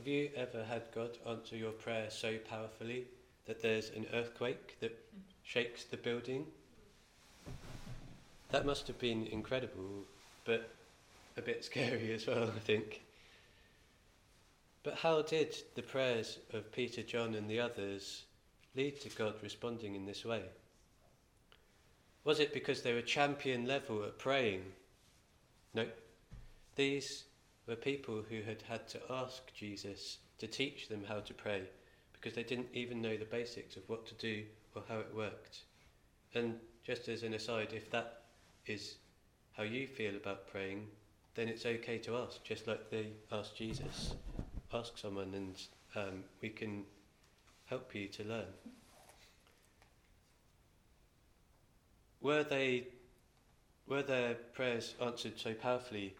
Have 0.00 0.08
you 0.08 0.32
ever 0.32 0.64
had 0.64 0.88
God 0.96 1.20
answer 1.28 1.60
your 1.60 1.76
prayer 1.76 2.08
so 2.08 2.40
powerfully 2.48 3.04
that 3.44 3.60
there's 3.60 3.92
an 3.92 4.08
earthquake 4.16 4.80
that 4.80 4.96
shakes 5.46 5.84
the 5.84 5.96
building? 5.96 6.44
That 8.50 8.66
must 8.66 8.86
have 8.88 8.98
been 8.98 9.26
incredible 9.28 10.04
but 10.44 10.70
a 11.36 11.42
bit 11.42 11.64
scary 11.64 12.12
as 12.12 12.26
well, 12.26 12.44
I 12.44 12.58
think. 12.58 13.02
But 14.82 14.94
how 14.94 15.22
did 15.22 15.56
the 15.74 15.82
prayers 15.82 16.38
of 16.52 16.72
Peter, 16.72 17.02
John, 17.02 17.34
and 17.34 17.48
the 17.48 17.60
others 17.60 18.24
lead 18.74 19.00
to 19.00 19.08
God 19.10 19.34
responding 19.42 19.94
in 19.94 20.04
this 20.04 20.24
way? 20.24 20.42
Was 22.24 22.40
it 22.40 22.52
because 22.52 22.82
they 22.82 22.92
were 22.92 23.02
champion 23.02 23.66
level 23.66 24.02
at 24.04 24.18
praying? 24.18 24.62
No. 25.74 25.86
These 26.74 27.24
were 27.66 27.76
people 27.76 28.22
who 28.28 28.42
had 28.42 28.62
had 28.62 28.88
to 28.88 29.00
ask 29.10 29.52
Jesus 29.54 30.18
to 30.38 30.46
teach 30.46 30.88
them 30.88 31.04
how 31.06 31.20
to 31.20 31.34
pray 31.34 31.62
because 32.12 32.34
they 32.34 32.42
didn't 32.42 32.68
even 32.72 33.00
know 33.00 33.16
the 33.16 33.24
basics 33.24 33.76
of 33.76 33.88
what 33.88 34.06
to 34.06 34.14
do 34.14 34.44
or 34.76 34.82
how 34.88 34.98
it 34.98 35.08
worked. 35.14 35.62
And 36.34 36.54
just 36.84 37.08
as 37.08 37.22
an 37.22 37.34
aside, 37.34 37.68
if 37.72 37.90
that 37.90 38.22
is 38.66 38.96
how 39.56 39.62
you 39.62 39.86
feel 39.86 40.14
about 40.14 40.46
praying, 40.46 40.86
then 41.34 41.48
it's 41.48 41.66
okay 41.66 41.98
to 41.98 42.16
ask, 42.16 42.42
just 42.44 42.66
like 42.66 42.90
they 42.90 43.08
asked 43.32 43.56
Jesus. 43.56 44.14
Ask 44.72 44.98
someone 44.98 45.32
and 45.34 45.56
um, 45.94 46.24
we 46.42 46.50
can 46.50 46.84
help 47.64 47.94
you 47.94 48.08
to 48.08 48.24
learn. 48.24 48.46
Were 52.20 52.44
they 52.44 52.88
were 53.86 54.02
their 54.02 54.34
prayers 54.34 54.94
answered 55.00 55.38
so 55.38 55.54
powerfully 55.54 56.16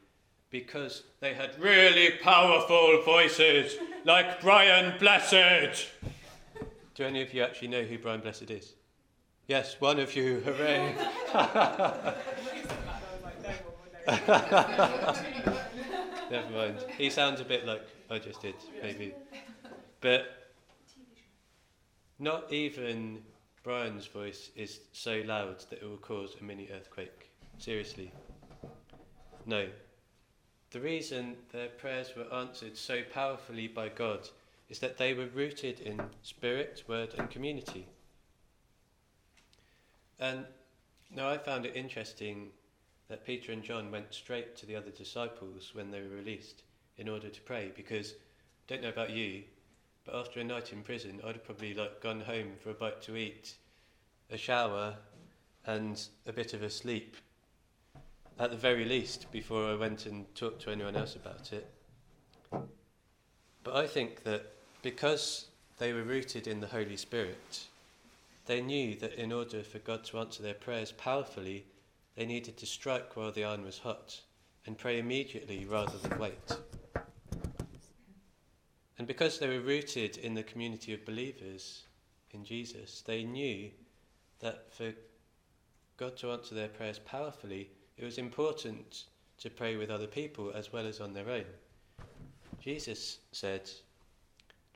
because 0.51 1.03
they 1.19 1.35
had 1.35 1.59
really 1.59 2.12
powerful 2.23 3.03
voices 3.05 3.75
like 4.05 4.40
Brian 4.40 4.97
Blessed? 5.01 5.88
Do 6.97 7.05
any 7.05 7.21
of 7.21 7.35
you 7.35 7.43
actually 7.43 7.69
know 7.69 7.83
who 7.83 7.99
Brian 7.99 8.23
Blessed 8.23 8.51
is? 8.51 8.73
Yes, 9.47 9.77
one 9.81 10.01
of 10.01 10.17
you, 10.17 10.41
hooray! 10.41 10.95
Never 16.31 16.51
mind. 16.51 16.79
He 16.97 17.11
sounds 17.11 17.43
a 17.43 17.45
bit 17.45 17.67
like 17.67 17.83
I 18.11 18.19
just 18.19 18.41
did, 18.41 18.55
maybe. 18.83 19.13
But 20.01 20.49
not 22.19 22.51
even 22.51 23.23
Brian's 23.63 24.07
voice 24.07 24.51
is 24.57 24.81
so 24.93 25.23
loud 25.27 25.61
that 25.69 25.83
it 25.83 25.85
will 25.85 25.99
cause 25.99 26.35
a 26.41 26.45
mini 26.45 26.71
earthquake. 26.75 27.29
Seriously. 27.59 28.11
No. 29.45 29.69
The 30.71 30.81
reason 30.81 31.37
their 31.53 31.69
prayers 31.69 32.15
were 32.17 32.33
answered 32.35 32.79
so 32.79 33.03
powerfully 33.13 33.69
by 33.69 33.91
God 33.91 34.31
is 34.69 34.79
that 34.81 34.99
they 34.99 35.15
were 35.15 35.27
rooted 35.27 35.81
in 35.81 36.01
spirit, 36.23 36.83
word, 36.89 37.15
and 37.17 37.31
community. 37.31 37.87
And 40.19 40.45
now 41.15 41.29
I 41.29 41.39
found 41.39 41.67
it 41.67 41.77
interesting 41.77 42.49
that 43.09 43.25
Peter 43.25 43.53
and 43.53 43.63
John 43.63 43.91
went 43.91 44.13
straight 44.13 44.57
to 44.57 44.67
the 44.67 44.75
other 44.75 44.91
disciples 44.91 45.71
when 45.75 45.91
they 45.91 46.01
were 46.01 46.17
released 46.17 46.63
in 46.97 47.09
order 47.09 47.29
to 47.29 47.41
pray 47.43 47.71
because 47.77 48.15
don't 48.67 48.83
know 48.83 48.89
about 48.89 49.11
you, 49.11 49.45
but 50.05 50.17
after 50.17 50.41
a 50.41 50.45
night 50.45 50.73
in 50.73 50.83
prison, 50.83 51.21
I'd 51.25 51.37
have 51.37 51.45
probably 51.45 51.75
like 51.75 52.01
gone 52.01 52.21
home 52.21 52.53
for 52.61 52.71
a 52.71 52.75
bite 52.75 53.03
to 53.03 53.17
eat, 53.17 53.55
a 54.31 54.37
shower, 54.37 54.97
and 55.67 56.05
a 56.27 56.33
bit 56.33 56.53
of 56.55 56.63
a 56.63 56.71
sleep 56.71 57.17
at 58.39 58.51
the 58.51 58.57
very 58.57 58.85
least 58.85 59.31
before 59.31 59.67
I 59.67 59.75
went 59.75 60.07
and 60.07 60.33
talked 60.35 60.63
to 60.63 60.71
anyone 60.71 60.97
else 60.97 61.17
about 61.17 61.53
it. 61.53 61.73
But 63.63 63.75
I 63.75 63.87
think 63.87 64.25
that 64.25 64.56
because 64.83 65.47
they 65.79 65.93
were 65.93 66.03
rooted 66.03 66.47
in 66.47 66.61
the 66.61 66.67
Holy 66.67 66.97
Spirit, 66.97 67.67
they 68.47 68.61
knew 68.61 68.95
that 68.97 69.15
in 69.15 69.33
order 69.33 69.62
for 69.62 69.79
God 69.81 70.05
to 70.05 70.19
answer 70.19 70.43
their 70.43 70.55
prayers 70.55 70.93
powerfully, 70.93 71.65
they 72.15 72.27
needed 72.27 72.57
to 72.57 72.67
strike 72.67 73.17
while 73.17 73.33
the 73.33 73.45
iron 73.45 73.65
was 73.65 73.79
hot 73.79 74.21
and 74.65 74.79
pray 74.79 74.99
immediately 74.99 75.65
rather 75.65 75.99
than 75.99 76.19
wait. 76.19 76.57
And 78.99 79.07
because 79.07 79.39
they 79.39 79.49
were 79.49 79.61
rooted 79.61 80.17
in 80.19 80.35
the 80.35 80.43
community 80.43 80.95
of 80.95 81.05
believers 81.05 81.83
in 82.31 82.45
Jesus, 82.45 83.03
they 83.07 83.25
knew 83.25 83.71
that 84.41 84.73
for 84.73 84.93
God 85.97 86.17
to 86.19 86.33
answer 86.33 86.55
their 86.55 86.69
prayers 86.69 86.99
powerfully, 86.99 87.71
it 87.97 88.05
was 88.05 88.19
important 88.19 89.05
to 89.39 89.51
pray 89.51 89.77
with 89.77 89.91
other 89.91 90.07
people 90.07 90.53
as 90.55 90.73
well 90.73 90.87
as 90.87 91.01
on 91.01 91.12
their 91.12 91.29
own. 91.29 91.45
Jesus 92.61 93.19
said, 93.33 93.71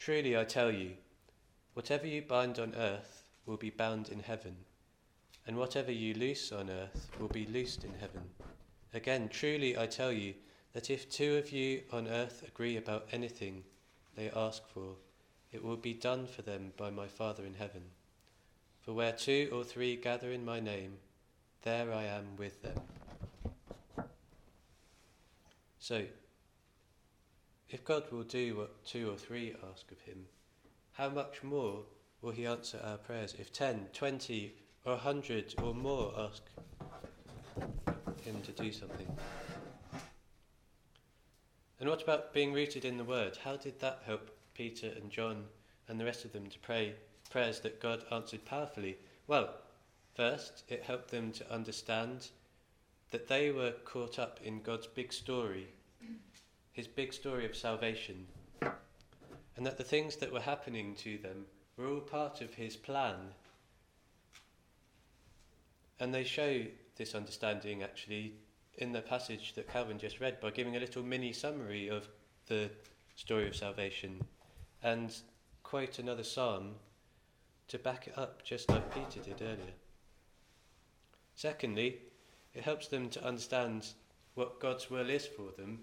Truly 0.00 0.34
I 0.34 0.44
tell 0.44 0.72
you, 0.72 0.92
whatever 1.74 2.06
you 2.06 2.22
bind 2.22 2.58
on 2.58 2.74
earth 2.74 3.22
will 3.44 3.58
be 3.58 3.68
bound 3.68 4.08
in 4.08 4.20
heaven, 4.20 4.56
and 5.46 5.58
whatever 5.58 5.92
you 5.92 6.14
loose 6.14 6.52
on 6.52 6.70
earth 6.70 7.10
will 7.20 7.28
be 7.28 7.44
loosed 7.44 7.84
in 7.84 7.92
heaven. 8.00 8.22
Again, 8.94 9.28
truly 9.28 9.76
I 9.76 9.84
tell 9.84 10.10
you 10.10 10.32
that 10.72 10.88
if 10.88 11.10
two 11.10 11.36
of 11.36 11.52
you 11.52 11.82
on 11.92 12.08
earth 12.08 12.42
agree 12.48 12.78
about 12.78 13.08
anything 13.12 13.62
they 14.16 14.30
ask 14.30 14.66
for, 14.66 14.94
it 15.52 15.62
will 15.62 15.76
be 15.76 15.92
done 15.92 16.26
for 16.26 16.40
them 16.40 16.72
by 16.78 16.88
my 16.88 17.06
Father 17.06 17.44
in 17.44 17.52
heaven. 17.52 17.82
For 18.80 18.94
where 18.94 19.12
two 19.12 19.50
or 19.52 19.64
three 19.64 19.96
gather 19.96 20.32
in 20.32 20.46
my 20.46 20.60
name, 20.60 20.94
there 21.60 21.92
I 21.92 22.04
am 22.04 22.36
with 22.38 22.62
them. 22.62 22.80
So, 25.78 26.06
if 27.70 27.84
God 27.84 28.10
will 28.10 28.24
do 28.24 28.56
what 28.56 28.84
two 28.84 29.10
or 29.10 29.16
three 29.16 29.54
ask 29.70 29.90
of 29.92 30.00
him, 30.00 30.26
how 30.92 31.08
much 31.08 31.42
more 31.42 31.82
will 32.20 32.32
he 32.32 32.44
answer 32.44 32.80
our 32.84 32.96
prayers 32.96 33.34
if 33.38 33.52
ten, 33.52 33.86
twenty, 33.92 34.54
or 34.84 34.94
a 34.94 34.98
hundred 34.98 35.54
or 35.62 35.74
more 35.74 36.12
ask 36.18 36.42
him 38.24 38.40
to 38.42 38.52
do 38.52 38.72
something? 38.72 39.06
And 41.78 41.88
what 41.88 42.02
about 42.02 42.34
being 42.34 42.52
rooted 42.52 42.84
in 42.84 42.98
the 42.98 43.04
Word? 43.04 43.38
How 43.42 43.56
did 43.56 43.80
that 43.80 44.02
help 44.04 44.30
Peter 44.52 44.92
and 45.00 45.10
John 45.10 45.44
and 45.88 45.98
the 45.98 46.04
rest 46.04 46.24
of 46.24 46.32
them 46.32 46.46
to 46.48 46.58
pray 46.58 46.94
prayers 47.30 47.60
that 47.60 47.80
God 47.80 48.04
answered 48.12 48.44
powerfully? 48.44 48.98
Well, 49.26 49.54
first, 50.14 50.64
it 50.68 50.82
helped 50.82 51.10
them 51.10 51.30
to 51.32 51.52
understand 51.52 52.28
that 53.12 53.28
they 53.28 53.50
were 53.50 53.72
caught 53.84 54.18
up 54.18 54.40
in 54.44 54.60
God's 54.60 54.88
big 54.88 55.12
story, 55.12 55.68
his 56.72 56.86
big 56.86 57.12
story 57.12 57.44
of 57.44 57.56
salvation, 57.56 58.26
and 59.56 59.66
that 59.66 59.78
the 59.78 59.84
things 59.84 60.16
that 60.16 60.32
were 60.32 60.40
happening 60.40 60.94
to 60.94 61.18
them 61.18 61.44
were 61.76 61.88
all 61.88 62.00
part 62.00 62.40
of 62.40 62.54
his 62.54 62.76
plan. 62.76 63.16
And 65.98 66.14
they 66.14 66.24
show 66.24 66.62
this 66.96 67.14
understanding 67.14 67.82
actually 67.82 68.34
in 68.78 68.92
the 68.92 69.02
passage 69.02 69.54
that 69.54 69.70
Calvin 69.70 69.98
just 69.98 70.20
read 70.20 70.40
by 70.40 70.50
giving 70.50 70.76
a 70.76 70.80
little 70.80 71.02
mini 71.02 71.32
summary 71.32 71.88
of 71.88 72.08
the 72.46 72.70
story 73.16 73.46
of 73.46 73.54
salvation 73.54 74.22
and 74.82 75.14
quote 75.62 75.98
another 75.98 76.24
psalm 76.24 76.74
to 77.68 77.78
back 77.78 78.06
it 78.06 78.16
up, 78.16 78.42
just 78.42 78.68
like 78.70 78.94
Peter 78.94 79.20
did 79.20 79.42
earlier. 79.42 79.74
Secondly, 81.34 81.98
it 82.54 82.64
helps 82.64 82.88
them 82.88 83.08
to 83.10 83.24
understand 83.24 83.86
what 84.34 84.60
God's 84.60 84.90
will 84.90 85.10
is 85.10 85.26
for 85.26 85.52
them 85.56 85.80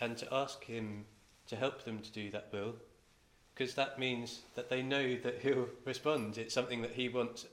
and 0.00 0.16
to 0.18 0.32
ask 0.32 0.64
Him 0.64 1.04
to 1.46 1.56
help 1.56 1.84
them 1.84 2.00
to 2.00 2.12
do 2.12 2.30
that 2.30 2.48
will, 2.52 2.74
because 3.54 3.74
that 3.74 3.98
means 3.98 4.42
that 4.54 4.68
they 4.68 4.82
know 4.82 5.16
that 5.16 5.40
He'll 5.42 5.68
respond. 5.84 6.38
It's 6.38 6.54
something 6.54 6.82
that 6.82 6.92
He 6.92 7.08
wants 7.08 7.46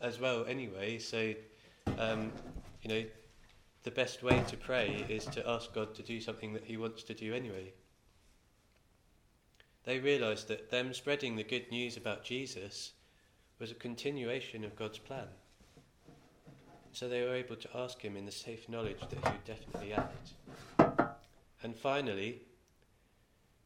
as 0.00 0.18
well, 0.18 0.44
anyway. 0.46 0.98
So, 0.98 1.34
um, 1.98 2.32
you 2.82 2.88
know, 2.88 3.04
the 3.82 3.90
best 3.90 4.22
way 4.22 4.42
to 4.48 4.56
pray 4.56 5.04
is 5.08 5.24
to 5.26 5.48
ask 5.48 5.72
God 5.74 5.94
to 5.94 6.02
do 6.02 6.20
something 6.20 6.52
that 6.54 6.64
He 6.64 6.76
wants 6.76 7.02
to 7.04 7.14
do 7.14 7.34
anyway. 7.34 7.72
They 9.84 9.98
realised 9.98 10.48
that 10.48 10.70
them 10.70 10.92
spreading 10.92 11.36
the 11.36 11.42
good 11.42 11.70
news 11.70 11.96
about 11.96 12.24
Jesus 12.24 12.92
was 13.58 13.70
a 13.70 13.74
continuation 13.74 14.64
of 14.64 14.76
God's 14.76 14.98
plan. 14.98 15.26
So 16.92 17.08
they 17.08 17.22
were 17.22 17.34
able 17.34 17.56
to 17.56 17.68
ask 17.76 18.00
him 18.00 18.16
in 18.16 18.26
the 18.26 18.32
safe 18.32 18.68
knowledge 18.68 19.00
that 19.00 19.24
he 19.24 19.32
would 19.32 19.44
definitely 19.44 19.92
act. 19.92 20.30
And 21.62 21.76
finally, 21.76 22.42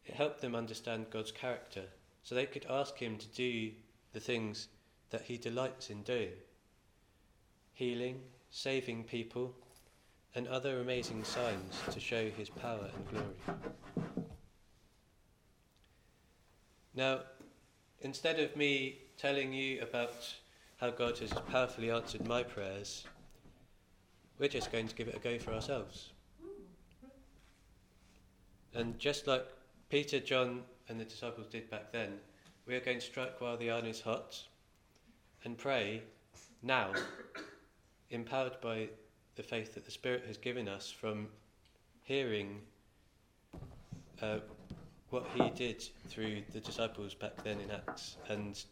it 0.05 0.15
helped 0.15 0.41
them 0.41 0.55
understand 0.55 1.11
God's 1.11 1.33
character, 1.33 1.85
so 2.23 2.35
they 2.35 2.47
could 2.47 2.67
ask 2.69 2.99
him 2.99 3.17
to 3.19 3.27
do 3.29 3.71
the 4.13 4.21
things 4.21 4.69
that 5.11 5.23
he 5.23 5.37
delights 5.37 5.91
in 5.91 6.03
doing 6.03 6.33
healing, 7.75 8.21
saving 8.51 9.03
people, 9.05 9.53
and 10.35 10.47
other 10.49 10.81
amazing 10.81 11.25
signs 11.25 11.75
to 11.91 12.01
show 12.01 12.31
his 12.31 12.49
power 12.49 12.89
and 12.95 13.09
glory. 13.09 13.59
Now, 16.95 17.21
instead 18.01 18.39
of 18.39 18.57
me 18.57 18.99
telling 19.19 19.53
you 19.53 19.83
about 19.83 20.35
how 20.77 20.91
God 20.91 21.19
has 21.19 21.33
powerfully 21.51 21.91
answered 21.91 22.27
my 22.27 22.43
prayers, 22.43 23.05
we're 24.39 24.49
just 24.49 24.71
going 24.71 24.89
to 24.89 24.95
give 24.95 25.09
it 25.09 25.17
a 25.17 25.19
go 25.19 25.39
for 25.39 25.53
ourselves. 25.53 26.14
And 28.75 28.99
just 28.99 29.27
like 29.27 29.47
Peter, 29.89 30.19
John, 30.19 30.63
and 30.89 30.99
the 30.99 31.05
disciples 31.05 31.47
did 31.47 31.71
back 31.71 31.93
then, 31.93 32.19
we 32.67 32.75
are 32.75 32.81
going 32.81 32.99
to 32.99 33.05
strike 33.05 33.41
while 33.41 33.57
the 33.57 33.71
iron 33.71 33.87
is 33.87 34.01
hot 34.01 34.43
and 35.45 35.57
pray 35.57 36.03
now, 36.63 36.93
empowered 38.11 38.61
by 38.61 38.89
the 39.37 39.43
faith 39.43 39.75
that 39.75 39.85
the 39.85 39.91
Spirit 39.91 40.25
has 40.27 40.37
given 40.37 40.69
us 40.69 40.91
from 40.91 41.29
hearing 42.03 42.61
uh, 44.23 44.39
what 45.11 45.27
he 45.35 45.51
did 45.51 45.85
through 46.09 46.43
the 46.53 46.61
disciples 46.61 47.15
back 47.15 47.43
then 47.45 47.61
in 47.61 47.71
Acts 47.71 48.17
and 48.29 48.65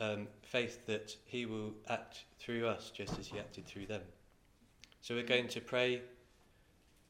um, 0.00 0.26
faith 0.42 0.84
that 0.86 1.14
he 1.24 1.46
will 1.46 1.72
act 1.88 2.24
through 2.38 2.66
us 2.66 2.90
just 2.94 3.18
as 3.18 3.26
he 3.26 3.38
acted 3.38 3.66
through 3.66 3.86
them. 3.86 4.02
So 5.00 5.14
we're 5.14 5.22
going 5.22 5.48
to 5.48 5.60
pray 5.60 6.02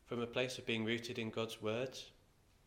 from 0.06 0.22
a 0.22 0.26
place 0.26 0.56
of 0.56 0.66
being 0.66 0.84
rooted 0.84 1.18
in 1.18 1.30
God's 1.30 1.60
word, 1.60 1.98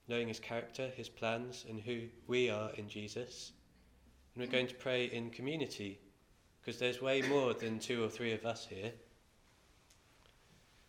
knowing 0.08 0.28
his 0.28 0.40
character, 0.40 0.90
his 0.96 1.08
plans, 1.08 1.66
and 1.68 1.80
who 1.80 2.02
we 2.28 2.50
are 2.50 2.72
in 2.76 2.90
Jesus. 2.90 3.54
And 4.36 4.44
we're 4.44 4.52
going 4.52 4.68
to 4.68 4.76
pray 4.76 5.06
in 5.06 5.30
community 5.30 6.00
because 6.60 6.80
there's 6.80 7.02
way 7.02 7.22
more 7.22 7.54
than 7.54 7.80
two 7.80 8.04
or 8.04 8.10
three 8.10 8.34
of 8.34 8.46
us 8.46 8.68
here. 8.70 8.92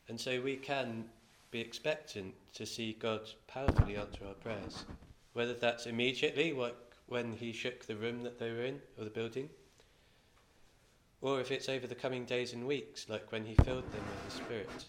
And 0.08 0.20
so 0.20 0.40
we 0.40 0.56
can 0.56 1.04
be 1.52 1.60
expectant 1.60 2.34
to 2.54 2.66
see 2.66 2.96
God 2.98 3.20
powerfully 3.46 3.96
answer 3.96 4.26
our 4.26 4.34
prayers, 4.34 4.84
whether 5.34 5.54
that's 5.54 5.86
immediately, 5.86 6.52
like 6.52 6.74
when 7.06 7.32
he 7.32 7.52
shook 7.52 7.84
the 7.84 7.96
room 7.96 8.22
that 8.24 8.38
they 8.38 8.50
were 8.50 8.64
in, 8.64 8.80
or 8.98 9.04
the 9.04 9.10
building, 9.10 9.48
or 11.20 11.40
if 11.40 11.52
it's 11.52 11.68
over 11.68 11.86
the 11.86 11.94
coming 11.94 12.24
days 12.24 12.52
and 12.52 12.66
weeks, 12.66 13.08
like 13.08 13.30
when 13.30 13.44
he 13.44 13.54
filled 13.56 13.90
them 13.92 14.02
with 14.02 14.24
the 14.26 14.44
Spirit 14.44 14.84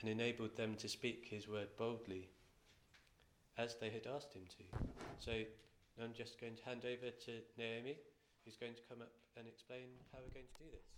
and 0.00 0.10
enabled 0.10 0.56
them 0.56 0.74
to 0.76 0.88
speak 0.88 1.26
his 1.28 1.48
word 1.48 1.68
boldly, 1.78 2.28
as 3.56 3.76
they 3.80 3.90
had 3.90 4.06
asked 4.06 4.34
him 4.34 4.46
to. 4.58 4.64
So 5.18 5.32
I'm 6.02 6.12
just 6.14 6.40
going 6.40 6.56
to 6.56 6.64
hand 6.64 6.84
over 6.84 7.10
to 7.10 7.32
Naomi, 7.56 7.96
who's 8.44 8.56
going 8.56 8.74
to 8.74 8.82
come 8.88 9.00
up 9.00 9.12
and 9.36 9.46
explain 9.46 9.88
how 10.12 10.18
we're 10.18 10.34
going 10.34 10.46
to 10.46 10.64
do 10.64 10.70
this. 10.70 10.95